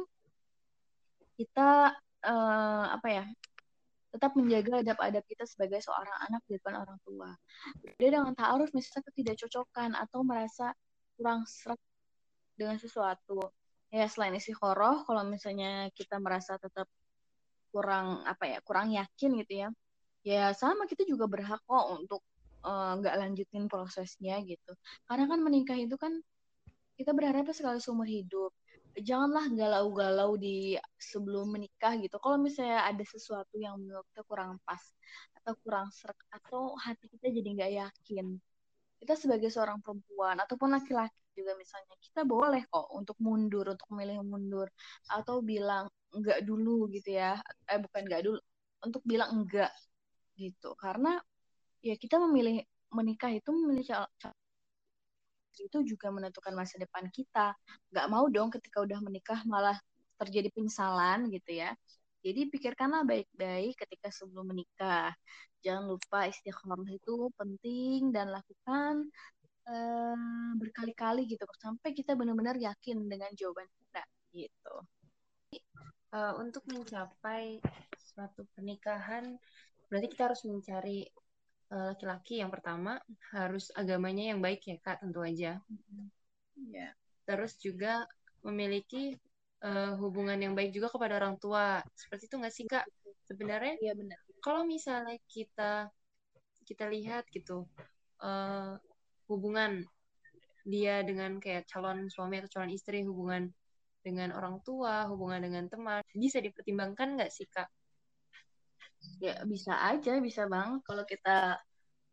kita 1.37 1.93
eh, 2.25 2.85
apa 2.95 3.07
ya 3.09 3.23
tetap 4.11 4.35
menjaga 4.35 4.83
adab-adab 4.83 5.23
kita 5.23 5.47
sebagai 5.47 5.79
seorang 5.79 6.27
anak 6.27 6.43
di 6.45 6.59
depan 6.59 6.83
orang 6.83 6.99
tua. 7.07 7.31
Dia 7.95 8.09
dengan 8.11 8.35
ta'aruf 8.35 8.75
misalnya 8.75 9.07
ketidakcocokan 9.07 9.95
atau 9.95 10.19
merasa 10.27 10.75
kurang 11.15 11.47
serak 11.47 11.79
dengan 12.59 12.75
sesuatu. 12.75 13.39
Ya 13.91 14.07
selain 14.11 14.35
isi 14.35 14.51
koroh, 14.51 15.03
kalau 15.07 15.23
misalnya 15.23 15.87
kita 15.95 16.19
merasa 16.19 16.59
tetap 16.59 16.87
kurang 17.71 18.19
apa 18.27 18.51
ya 18.51 18.59
kurang 18.67 18.91
yakin 18.91 19.31
gitu 19.43 19.53
ya, 19.63 19.67
ya 20.27 20.51
sama 20.51 20.83
kita 20.91 21.07
juga 21.07 21.23
berhak 21.31 21.63
kok 21.63 21.85
untuk 21.95 22.19
eh, 22.67 22.91
nggak 22.99 23.15
uh, 23.15 23.19
lanjutin 23.19 23.71
prosesnya 23.71 24.43
gitu. 24.43 24.75
Karena 25.07 25.25
kan 25.31 25.39
menikah 25.39 25.79
itu 25.79 25.95
kan 25.95 26.19
kita 26.99 27.15
berharapnya 27.15 27.55
sekali 27.55 27.79
seumur 27.79 28.05
hidup 28.05 28.51
janganlah 28.99 29.47
galau-galau 29.55 30.35
di 30.35 30.75
sebelum 30.99 31.55
menikah 31.55 31.95
gitu. 31.99 32.19
Kalau 32.19 32.37
misalnya 32.41 32.83
ada 32.87 33.03
sesuatu 33.07 33.55
yang 33.55 33.79
menurut 33.79 34.03
kita 34.11 34.23
kurang 34.27 34.59
pas 34.67 34.81
atau 35.41 35.53
kurang 35.63 35.87
serak 35.95 36.19
atau 36.29 36.75
hati 36.75 37.07
kita 37.07 37.31
jadi 37.31 37.49
nggak 37.55 37.71
yakin, 37.87 38.27
kita 39.01 39.13
sebagai 39.17 39.49
seorang 39.49 39.81
perempuan 39.81 40.37
ataupun 40.43 40.75
laki-laki 40.77 41.17
juga 41.33 41.55
misalnya 41.55 41.95
kita 41.97 42.21
boleh 42.27 42.61
kok 42.67 42.91
untuk 42.93 43.17
mundur, 43.23 43.65
untuk 43.71 43.87
memilih 43.95 44.21
mundur 44.21 44.67
atau 45.07 45.39
bilang 45.41 45.87
enggak 46.11 46.43
dulu 46.43 46.91
gitu 46.91 47.15
ya. 47.15 47.39
Eh 47.71 47.79
bukan 47.79 48.01
enggak 48.05 48.21
dulu, 48.27 48.39
untuk 48.83 49.01
bilang 49.07 49.29
enggak 49.31 49.71
gitu. 50.35 50.75
Karena 50.77 51.17
ya 51.81 51.95
kita 51.97 52.19
memilih 52.21 52.61
menikah 52.91 53.31
itu 53.31 53.49
memilih 53.55 53.87
itu 55.59 55.77
juga 55.83 56.07
menentukan 56.13 56.55
masa 56.55 56.79
depan 56.79 57.09
kita. 57.11 57.55
Gak 57.91 58.07
mau 58.07 58.27
dong 58.31 58.53
ketika 58.53 58.83
udah 58.83 58.99
menikah 59.03 59.41
malah 59.43 59.75
terjadi 60.21 60.53
penyesalan 60.53 61.27
gitu 61.33 61.59
ya. 61.59 61.73
Jadi 62.21 62.53
pikirkanlah 62.53 63.01
baik-baik 63.01 63.73
ketika 63.75 64.13
sebelum 64.13 64.53
menikah. 64.53 65.11
Jangan 65.65 65.89
lupa 65.89 66.29
istiqomah 66.29 66.89
itu 66.89 67.33
penting 67.33 68.13
dan 68.13 68.29
lakukan 68.29 69.09
um, 69.65 70.57
berkali-kali 70.57 71.25
gitu 71.25 71.45
sampai 71.57 71.93
kita 71.93 72.13
benar-benar 72.13 72.57
yakin 72.57 73.09
dengan 73.09 73.29
jawaban 73.33 73.65
kita 73.77 74.03
gitu. 74.33 74.75
Uh, 76.11 76.35
untuk 76.43 76.63
mencapai 76.67 77.63
suatu 77.95 78.43
pernikahan 78.51 79.39
berarti 79.87 80.07
kita 80.11 80.31
harus 80.31 80.43
mencari 80.47 81.07
eh, 81.07 81.20
laki-laki 81.71 82.43
yang 82.43 82.51
pertama 82.51 82.99
harus 83.31 83.71
agamanya 83.79 84.35
yang 84.35 84.43
baik 84.43 84.59
ya 84.67 84.75
kak 84.83 84.99
tentu 84.99 85.23
aja. 85.23 85.63
Iya. 86.59 86.93
terus 87.23 87.55
juga 87.57 88.03
memiliki 88.43 89.15
eh, 89.63 89.93
hubungan 89.95 90.35
yang 90.35 90.51
baik 90.51 90.75
juga 90.75 90.91
kepada 90.91 91.15
orang 91.21 91.39
tua. 91.39 91.79
Seperti 91.95 92.27
itu 92.27 92.35
nggak 92.35 92.53
sih 92.53 92.65
kak? 92.67 92.85
Sebenarnya 93.23 93.79
Iya 93.79 93.93
benar. 93.95 94.19
kalau 94.43 94.67
misalnya 94.67 95.15
kita 95.31 95.87
kita 96.67 96.85
lihat 96.91 97.23
gitu 97.31 97.63
eh, 98.19 98.75
hubungan 99.31 99.87
dia 100.67 101.01
dengan 101.01 101.41
kayak 101.41 101.65
calon 101.71 102.11
suami 102.11 102.43
atau 102.43 102.59
calon 102.59 102.69
istri 102.75 103.01
hubungan 103.01 103.49
dengan 104.01 104.33
orang 104.33 104.61
tua 104.65 105.05
hubungan 105.09 105.41
dengan 105.41 105.69
teman 105.69 106.01
bisa 106.13 106.41
dipertimbangkan 106.41 107.17
nggak 107.17 107.31
sih 107.33 107.45
kak 107.49 107.69
Ya 109.21 109.33
bisa 109.45 109.73
aja, 109.89 110.11
bisa 110.27 110.43
banget 110.53 110.81
kalau 110.87 111.03
kita 111.05 111.61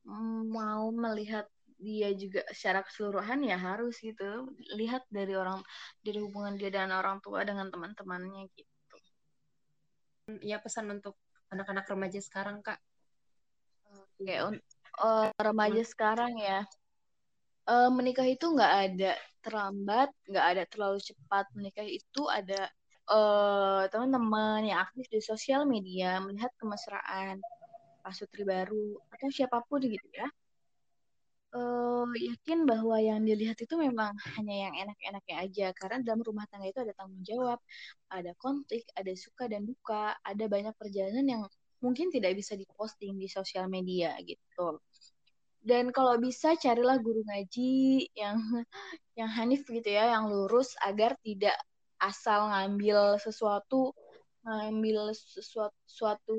mm, 0.07 0.40
mau 0.53 0.85
melihat 1.05 1.47
dia 1.79 2.11
juga 2.23 2.42
secara 2.53 2.81
keseluruhan 2.87 3.40
ya 3.51 3.57
harus 3.57 3.94
gitu. 4.03 4.51
Lihat 4.81 5.03
dari 5.09 5.33
orang 5.42 5.61
dari 6.05 6.18
hubungan 6.25 6.55
dia 6.61 6.71
dan 6.75 6.90
orang 6.92 7.18
tua 7.25 7.40
dengan 7.49 7.66
teman-temannya 7.73 8.42
gitu. 8.53 8.66
ya 10.44 10.61
pesan 10.61 10.92
untuk 10.92 11.16
anak-anak 11.49 11.88
remaja 11.88 12.21
sekarang 12.21 12.61
kak 12.61 12.77
un- 14.21 14.62
eh, 14.99 15.29
remaja 15.40 15.83
sekarang 15.87 16.35
ya. 16.37 16.66
Eh, 17.68 17.88
menikah 17.92 18.27
itu 18.27 18.44
nggak 18.57 18.73
ada 18.85 19.12
terlambat, 19.44 20.09
nggak 20.29 20.47
ada 20.51 20.62
terlalu 20.73 20.99
cepat. 21.05 21.44
Menikah 21.57 21.87
itu 21.87 22.23
ada 22.38 22.66
eh, 23.14 23.83
teman-teman 23.92 24.61
yang 24.68 24.79
aktif 24.87 25.07
di 25.14 25.21
sosial 25.31 25.62
media 25.75 26.21
melihat 26.25 26.53
kemesraan 26.61 27.37
pasutri 28.05 28.42
baru 28.53 28.97
atau 29.14 29.29
siapa 29.37 29.59
pun 29.68 29.81
gitu 29.85 30.09
ya. 30.21 30.29
eh, 31.57 32.05
yakin 32.29 32.59
bahwa 32.68 32.97
yang 33.01 33.21
dilihat 33.29 33.59
itu 33.64 33.75
memang 33.87 34.12
hanya 34.37 34.55
yang 34.68 34.75
enak-enaknya 34.85 35.37
aja 35.44 35.66
karena 35.81 35.97
dalam 36.05 36.21
rumah 36.29 36.44
tangga 36.51 36.68
itu 36.68 36.81
ada 36.85 36.92
tanggung 36.99 37.23
jawab, 37.25 37.59
ada 38.12 38.33
konflik, 38.37 38.85
ada 39.01 39.12
suka 39.16 39.44
dan 39.53 39.64
duka, 39.64 40.12
ada 40.31 40.44
banyak 40.55 40.75
perjalanan 40.81 41.27
yang 41.27 41.42
mungkin 41.85 42.11
tidak 42.14 42.37
bisa 42.40 42.53
diposting 42.59 43.16
di 43.23 43.29
sosial 43.31 43.66
media 43.71 44.12
gitu. 44.25 44.81
Dan 45.62 45.90
kalau 45.97 46.16
bisa 46.21 46.55
carilah 46.57 46.97
guru 47.03 47.21
ngaji 47.29 47.73
yang 48.16 48.38
yang 49.18 49.31
hanif 49.33 49.64
gitu 49.68 49.88
ya, 49.88 50.14
yang 50.14 50.29
lurus 50.31 50.75
agar 50.85 51.16
tidak 51.25 51.57
asal 51.99 52.51
ngambil 52.51 53.19
sesuatu 53.19 53.93
ngambil 54.47 55.13
sesuatu 55.13 55.77
suatu 55.85 56.39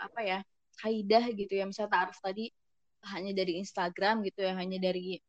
apa 0.00 0.20
ya 0.22 0.38
kaidah 0.80 1.24
gitu 1.34 1.52
ya. 1.60 1.64
Misalnya 1.68 1.92
taaruf 1.92 2.18
tadi 2.22 2.48
hanya 3.12 3.32
dari 3.32 3.60
Instagram 3.60 4.24
gitu 4.28 4.44
ya 4.44 4.52
hanya 4.56 4.78
dari 4.80 5.20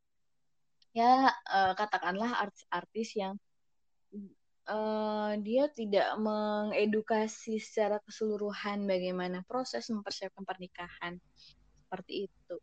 ya 0.91 1.31
eh, 1.31 1.73
katakanlah 1.75 2.31
artis-artis 2.47 3.09
yang 3.15 3.35
eh, 4.67 5.31
dia 5.43 5.65
tidak 5.71 6.07
mengedukasi 6.19 7.59
secara 7.59 7.99
keseluruhan 8.03 8.87
bagaimana 8.87 9.43
proses 9.47 9.87
mempersiapkan 9.91 10.43
pernikahan. 10.43 11.19
Seperti 11.87 12.31
itu. 12.31 12.55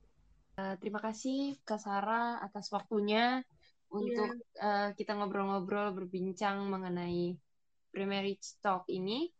Eh, 0.59 0.75
terima 0.83 0.99
kasih 0.99 1.55
kak 1.63 1.79
Sarah 1.79 2.43
atas 2.43 2.73
waktunya 2.75 3.45
untuk 3.89 4.31
eh, 4.61 4.89
kita 4.95 5.17
ngobrol-ngobrol 5.17 5.97
berbincang 5.97 6.69
mengenai 6.69 7.37
pre-marriage 7.93 8.61
talk 8.61 8.85
ini. 8.93 9.33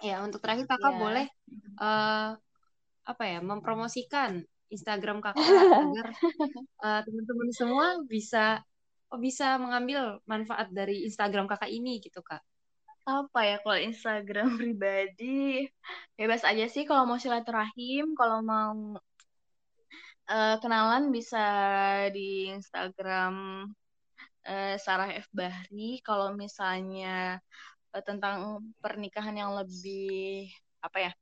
Ya 0.00 0.24
untuk 0.24 0.40
terakhir 0.40 0.64
kakak 0.68 0.96
Ya. 0.96 1.00
boleh 1.00 1.26
eh, 1.80 2.30
apa 3.04 3.24
ya 3.24 3.40
mempromosikan 3.40 4.44
Instagram 4.70 5.24
kakak 5.24 5.34
agar 5.84 6.06
eh, 6.84 7.00
teman-teman 7.04 7.50
semua 7.52 7.86
bisa 8.04 8.60
oh, 9.10 9.20
bisa 9.20 9.58
mengambil 9.58 10.22
manfaat 10.24 10.70
dari 10.70 11.04
Instagram 11.08 11.50
kakak 11.50 11.72
ini 11.72 11.98
gitu 12.04 12.22
kak. 12.22 12.40
Apa 13.08 13.40
ya 13.42 13.56
kalau 13.64 13.80
Instagram 13.80 14.48
pribadi? 14.60 15.66
Bebas 16.14 16.44
aja 16.44 16.68
sih 16.68 16.84
kalau 16.84 17.08
mau 17.08 17.18
silaturahim 17.18 18.12
kalau 18.14 18.44
mau 18.44 19.00
eh, 20.30 20.56
kenalan 20.62 21.10
bisa 21.10 21.44
di 22.14 22.50
Instagram 22.54 23.66
eh, 24.46 24.76
Sarah 24.78 25.10
F. 25.18 25.26
Bahri. 25.34 25.98
Kalau 26.06 26.32
misalnya 26.34 27.42
eh, 27.94 28.04
tentang 28.06 28.62
pernikahan 28.82 29.34
yang 29.34 29.52
lebih 29.58 30.46
apa 30.80 30.98
ya 31.10 31.12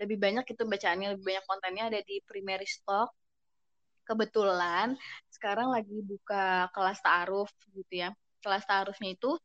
lebih 0.00 0.16
banyak 0.22 0.46
itu 0.46 0.62
bacaannya 0.64 1.08
lebih 1.18 1.24
banyak 1.34 1.44
kontennya 1.50 1.84
ada 1.90 2.00
di 2.04 2.20
Primary 2.28 2.68
Stock. 2.68 3.10
Kebetulan 4.08 4.98
sekarang 5.30 5.70
lagi 5.70 6.02
buka 6.02 6.66
kelas 6.74 6.98
ta'aruf 7.04 7.50
gitu 7.76 7.94
ya. 7.94 8.10
Kelas 8.42 8.64
ta'arufnya 8.66 9.14
itu 9.14 9.38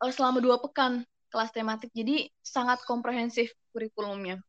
selama 0.00 0.40
dua 0.40 0.56
pekan 0.60 1.04
kelas 1.32 1.50
tematik. 1.54 1.90
Jadi 1.94 2.28
sangat 2.42 2.82
komprehensif 2.84 3.52
kurikulumnya 3.72 4.42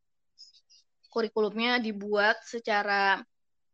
kurikulumnya 1.11 1.83
dibuat 1.83 2.39
secara 2.47 3.19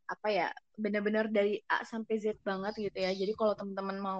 apa 0.07 0.27
ya 0.31 0.47
benar-benar 0.73 1.27
dari 1.29 1.59
A 1.67 1.83
sampai 1.83 2.17
Z 2.17 2.39
banget 2.41 2.73
gitu 2.79 2.97
ya. 2.97 3.11
Jadi 3.13 3.31
kalau 3.37 3.53
teman-teman 3.53 3.97
mau 3.99 4.19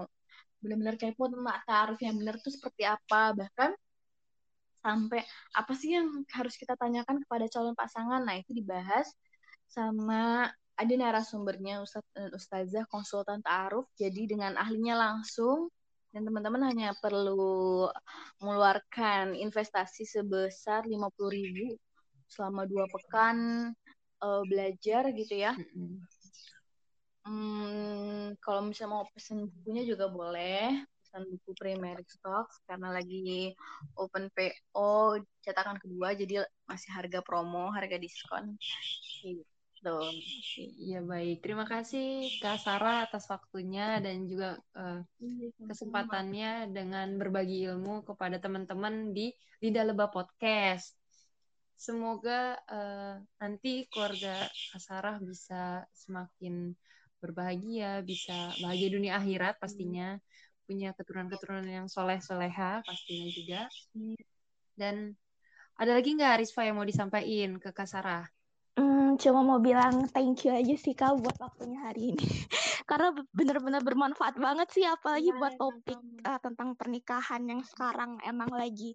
benar-benar 0.61 0.95
kepo 0.99 1.31
tentang 1.31 1.63
ta'aruf 1.65 1.99
yang 2.03 2.15
benar 2.19 2.35
tuh 2.43 2.53
seperti 2.53 2.83
apa. 2.85 3.33
Bahkan 3.33 3.71
sampai 4.83 5.21
apa 5.55 5.73
sih 5.73 5.95
yang 5.97 6.07
harus 6.29 6.55
kita 6.59 6.75
tanyakan 6.77 7.23
kepada 7.25 7.45
calon 7.49 7.73
pasangan? 7.73 8.21
Nah 8.21 8.35
itu 8.37 8.51
dibahas 8.53 9.09
sama 9.67 10.51
ada 10.77 10.93
narasumbernya 10.93 11.81
Ustadz 11.81 12.13
dan 12.13 12.29
Ustazah 12.35 12.85
konsultan 12.91 13.41
ta'aruf. 13.41 13.89
Jadi 13.97 14.29
dengan 14.29 14.53
ahlinya 14.59 14.93
langsung 14.93 15.73
dan 16.11 16.23
teman-teman 16.27 16.63
hanya 16.69 16.93
perlu 16.99 17.87
mengeluarkan 18.41 19.33
investasi 19.37 20.05
sebesar 20.05 20.85
50.000 20.85 20.97
ribu 21.31 21.86
selama 22.27 22.67
dua 22.67 22.85
pekan 22.91 23.37
eh, 24.23 24.43
belajar 24.47 25.11
gitu 25.15 25.33
ya. 25.35 25.55
Mm-mm. 25.55 26.03
Hmm, 27.27 28.39
kalau 28.39 28.63
misalnya 28.63 29.03
mau 29.03 29.05
pesen 29.11 29.51
bukunya 29.51 29.83
juga 29.83 30.07
boleh. 30.07 30.87
Pesan 31.03 31.27
buku 31.27 31.51
Primary 31.59 32.03
Stocks 32.07 32.63
karena 32.67 32.91
lagi 32.91 33.51
open 33.99 34.31
PO 34.31 35.19
cetakan 35.43 35.79
kedua 35.79 36.15
jadi 36.15 36.43
masih 36.67 36.91
harga 36.91 37.19
promo 37.23 37.71
harga 37.71 37.99
diskon. 37.99 38.55
Gitu. 39.23 39.99
Iya 40.87 40.99
baik. 41.03 41.43
Terima 41.43 41.63
kasih 41.63 42.27
kak 42.43 42.59
Sarah 42.63 43.07
atas 43.07 43.27
waktunya 43.27 43.99
dan 44.03 44.27
juga 44.27 44.59
eh, 44.75 44.99
kesempatannya 45.67 46.71
dengan 46.71 47.07
berbagi 47.19 47.67
ilmu 47.71 48.07
kepada 48.07 48.39
teman-teman 48.39 49.11
di 49.15 49.31
Lidah 49.63 49.85
Lebah 49.87 50.09
Podcast. 50.11 50.96
Semoga 51.77 52.57
eh, 52.67 53.13
nanti 53.41 53.85
keluarga 53.91 54.49
Kak 54.73 54.81
Sarah 54.81 55.17
bisa 55.21 55.85
semakin 55.93 56.73
berbahagia, 57.21 58.01
bisa 58.01 58.53
bahagia 58.61 58.89
dunia 58.95 59.13
akhirat 59.21 59.53
pastinya, 59.61 60.17
punya 60.65 60.91
keturunan-keturunan 60.97 61.65
yang 61.69 61.87
soleh-soleha 61.87 62.81
pastinya 62.85 63.27
juga. 63.37 63.61
Dan 64.79 64.95
ada 65.81 65.91
lagi 65.97 66.09
nggak 66.17 66.39
Risfa 66.41 66.61
yang 66.67 66.77
mau 66.79 66.87
disampaikan 66.87 67.51
ke 67.63 67.69
Kak 67.77 67.87
Sarah? 67.89 68.25
Hmm, 68.77 69.17
cuma 69.17 69.41
mau 69.41 69.57
bilang 69.57 70.05
thank 70.13 70.45
you 70.45 70.51
aja 70.53 70.75
sih 70.77 70.93
Kak 70.93 71.17
buat 71.21 71.37
waktunya 71.41 71.79
hari 71.81 72.13
ini. 72.13 72.25
Karena 72.89 73.09
be- 73.15 73.25
bener-bener 73.33 73.81
bermanfaat 73.81 74.35
banget 74.37 74.67
sih 74.75 74.85
apalagi 74.85 75.33
Iya, 75.33 75.39
buat 75.41 75.53
topik 75.57 75.99
eh, 76.29 76.39
tentang 76.45 76.69
pernikahan 76.77 77.41
yang 77.51 77.61
sekarang 77.65 78.21
emang 78.21 78.51
lagi 78.53 78.93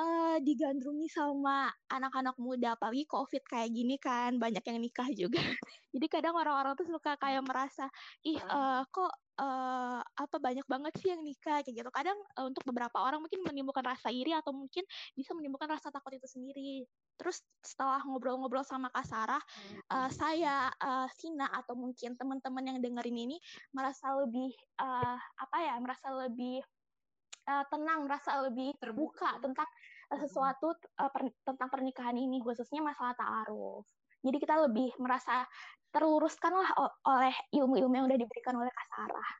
eh, 0.00 0.36
digandrungi 0.40 1.08
sama 1.12 1.68
anak-anak 1.92 2.36
muda 2.40 2.74
apalagi 2.74 3.04
COVID 3.04 3.42
kayak 3.44 3.70
gini 3.70 4.00
kan 4.00 4.40
banyak 4.40 4.64
yang 4.64 4.78
nikah 4.80 5.08
juga. 5.12 5.40
Jadi 5.94 6.06
kadang 6.06 6.38
orang-orang 6.38 6.78
tuh 6.78 6.86
suka 6.88 7.18
kayak 7.20 7.42
merasa 7.44 7.84
ih 8.24 8.38
eh, 8.38 8.82
kok 8.88 9.12
eh, 9.40 10.00
apa 10.00 10.36
banyak 10.36 10.66
banget 10.68 10.92
sih 11.00 11.08
yang 11.12 11.22
nikah 11.24 11.60
kayak 11.64 11.76
gitu. 11.84 11.90
Kadang 11.92 12.16
eh, 12.16 12.44
untuk 12.46 12.62
beberapa 12.68 13.02
orang 13.02 13.20
mungkin 13.24 13.40
menimbulkan 13.44 13.84
rasa 13.84 14.08
iri 14.12 14.32
atau 14.32 14.52
mungkin 14.54 14.84
bisa 15.16 15.32
menimbulkan 15.36 15.68
rasa 15.68 15.92
takut 15.92 16.14
itu 16.14 16.28
sendiri. 16.28 16.84
Terus 17.20 17.44
setelah 17.60 18.00
ngobrol-ngobrol 18.06 18.64
sama 18.64 18.88
Kak 18.92 19.04
Sarah, 19.04 19.42
eh, 19.90 20.10
saya, 20.14 20.72
Sina 21.12 21.50
atau 21.52 21.76
mungkin 21.76 22.16
teman-teman 22.16 22.64
yang 22.64 22.78
dengerin 22.80 23.18
ini 23.28 23.36
merasa 23.74 24.14
lebih 24.16 24.52
eh, 24.80 25.18
apa 25.18 25.56
ya, 25.60 25.74
merasa 25.82 26.08
lebih 26.14 26.62
tenang, 27.50 28.06
merasa 28.06 28.46
lebih 28.46 28.78
terbuka 28.78 29.42
tentang 29.42 29.66
sesuatu 30.18 30.74
eh, 30.74 31.10
per- 31.10 31.36
tentang 31.46 31.68
pernikahan 31.70 32.16
ini, 32.16 32.42
khususnya 32.42 32.82
masalah 32.82 33.14
ta'aruf. 33.14 33.86
Jadi 34.20 34.36
kita 34.36 34.58
lebih 34.66 34.90
merasa 34.98 35.46
terluruskan 35.90 36.52
lah 36.54 36.70
o- 36.78 36.96
oleh 37.10 37.34
ilmu-ilmu 37.50 37.94
yang 37.94 38.06
udah 38.06 38.18
diberikan 38.18 38.54
oleh 38.58 38.70
Kak 38.70 38.88
Sarah. 38.90 39.30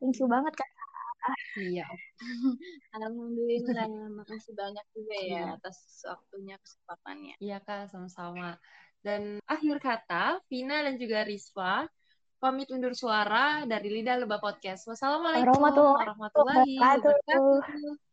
Thank 0.00 0.20
you 0.20 0.28
banget 0.28 0.52
Kak 0.52 0.68
Sarah. 0.68 1.36
Iya. 1.56 1.86
Alhamdulillah, 3.00 3.88
makasih 4.12 4.52
banyak 4.52 4.86
juga 4.92 5.14
ya 5.16 5.24
Iya. 5.24 5.44
atas 5.56 5.76
waktunya 6.04 6.56
kesempatannya. 6.60 7.34
Iya 7.40 7.58
kak, 7.64 7.88
sama-sama. 7.88 8.60
Dan 9.00 9.40
akhir 9.48 9.80
kata, 9.80 10.40
Vina 10.52 10.84
dan 10.84 11.00
juga 11.00 11.24
Risva 11.24 11.88
pamit 12.36 12.68
undur 12.68 12.92
suara 12.92 13.64
dari 13.64 13.88
Lidah 13.88 14.20
Lebah 14.20 14.36
Podcast. 14.36 14.84
Wassalamualaikum 14.84 15.56
Warahmatullahi 15.64 16.76
wabarakatuh. 16.76 18.12